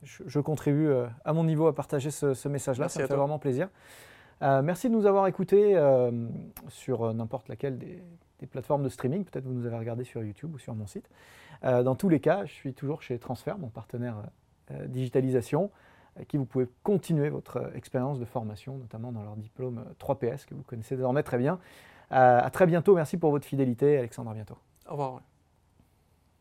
je, 0.03 0.41
contribue 0.41 0.89
euh, 0.89 1.07
à 1.25 1.33
mon 1.33 1.45
niveau 1.45 1.67
à 1.67 1.75
partager 1.75 2.11
ce, 2.11 2.49
message-là. 2.49 2.89
Ça 2.89 3.03
me 3.03 3.07
fait 3.07 3.17
vraiment 3.17 3.39
plaisir. 3.39 3.69
Euh, 4.43 4.63
merci 4.63 4.89
de 4.89 4.95
nous 4.95 5.07
avoir 5.07 5.27
écoutés 5.27 5.77
euh, 5.77 6.11
sur 6.69 7.13
n'importe 7.13 7.49
laquelle 7.49 7.79
des, 7.79 8.03
plateformes 8.47 8.83
de 8.83 8.89
streaming. 8.89 9.25
Peut-être 9.25 9.45
vous 9.45 9.53
nous 9.53 9.67
avez 9.67 9.77
regardé 9.77 10.05
sur 10.05 10.23
YouTube 10.23 10.55
ou 10.55 10.59
sur 10.59 10.75
mon 10.75 10.87
site. 10.87 11.09
dans 11.63 11.95
tous 11.95 12.09
les 12.09 12.21
cas, 12.21 12.45
je 12.47 12.53
suis 12.53 12.75
toujours 12.75 13.03
chez 13.03 13.19
Transfer, 13.19 13.59
mon 13.59 13.69
partenaire 13.69 14.17
digitalisation, 14.87 15.71
avec 16.17 16.29
qui 16.29 16.37
vous 16.37 16.45
pouvez 16.45 16.69
continuer 16.83 17.29
votre 17.29 17.71
expérience 17.75 18.19
de 18.19 18.25
formation, 18.25 18.79
notamment 18.79 19.13
dans 19.13 19.23
leur 19.23 19.37
diplôme 19.37 19.85
3PS 19.99 20.47
que 20.47 20.55
vous 20.55 20.63
connaissez 20.63 20.97
désormais 20.97 21.23
très 21.23 21.39
bien. 21.39 21.59
à 22.11 22.51
très 22.51 22.67
bientôt. 22.67 22.95
Merci 22.95 23.17
pour 23.17 23.31
votre 23.31 23.47
fidélité. 23.47 23.99
Alexandre, 23.99 24.31
à 24.31 24.35
bientôt. 24.35 24.59
Au 24.89 24.93
revoir. 24.93 25.21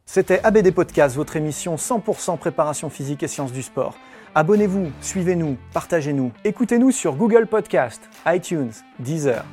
C'était 0.06 0.44
ABD 0.44 0.74
Podcast, 0.74 1.16
votre 1.16 1.36
émission 1.36 1.76
100% 1.76 2.38
préparation 2.38 2.90
physique 2.90 3.22
et 3.22 3.28
sciences 3.28 3.52
du 3.52 3.62
sport. 3.62 3.96
Abonnez-vous, 4.34 4.92
suivez-nous, 5.02 5.58
partagez-nous. 5.74 6.32
Écoutez-nous 6.44 6.92
sur 6.92 7.16
Google 7.16 7.46
Podcast, 7.46 8.10
iTunes, 8.26 8.72
Deezer, 9.00 9.46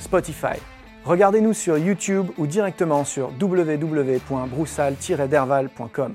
Spotify. 0.00 0.69
Regardez-nous 1.04 1.54
sur 1.54 1.78
YouTube 1.78 2.28
ou 2.38 2.46
directement 2.46 3.04
sur 3.04 3.32
www.broussal-derval.com. 3.40 6.14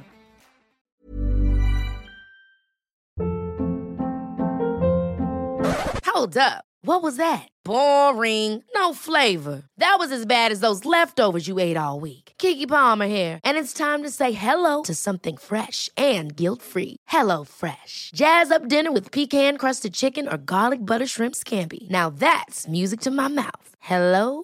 Hold 6.05 6.37
up. 6.37 6.63
What 6.81 7.01
was 7.01 7.17
that? 7.17 7.47
Boring. 7.65 8.63
No 8.75 8.93
flavor. 8.93 9.63
That 9.79 9.95
was 9.97 10.11
as 10.11 10.25
bad 10.25 10.51
as 10.51 10.59
those 10.59 10.85
leftovers 10.85 11.47
you 11.47 11.57
ate 11.59 11.77
all 11.77 11.99
week. 11.99 12.33
Kiki 12.37 12.67
Palmer 12.67 13.07
here, 13.07 13.39
and 13.43 13.57
it's 13.57 13.73
time 13.73 14.03
to 14.03 14.09
say 14.09 14.33
hello 14.33 14.83
to 14.83 14.93
something 14.93 15.35
fresh 15.35 15.89
and 15.97 16.35
guilt-free. 16.35 16.97
Hello 17.07 17.43
Fresh. 17.43 18.11
Jazz 18.15 18.51
up 18.51 18.67
dinner 18.67 18.91
with 18.91 19.11
pecan-crusted 19.11 19.93
chicken 19.93 20.27
or 20.27 20.37
garlic 20.37 20.79
butter 20.79 21.07
shrimp 21.07 21.35
scampi. 21.35 21.89
Now 21.89 22.09
that's 22.09 22.67
music 22.67 23.01
to 23.01 23.11
my 23.11 23.27
mouth. 23.27 23.75
Hello 23.79 24.43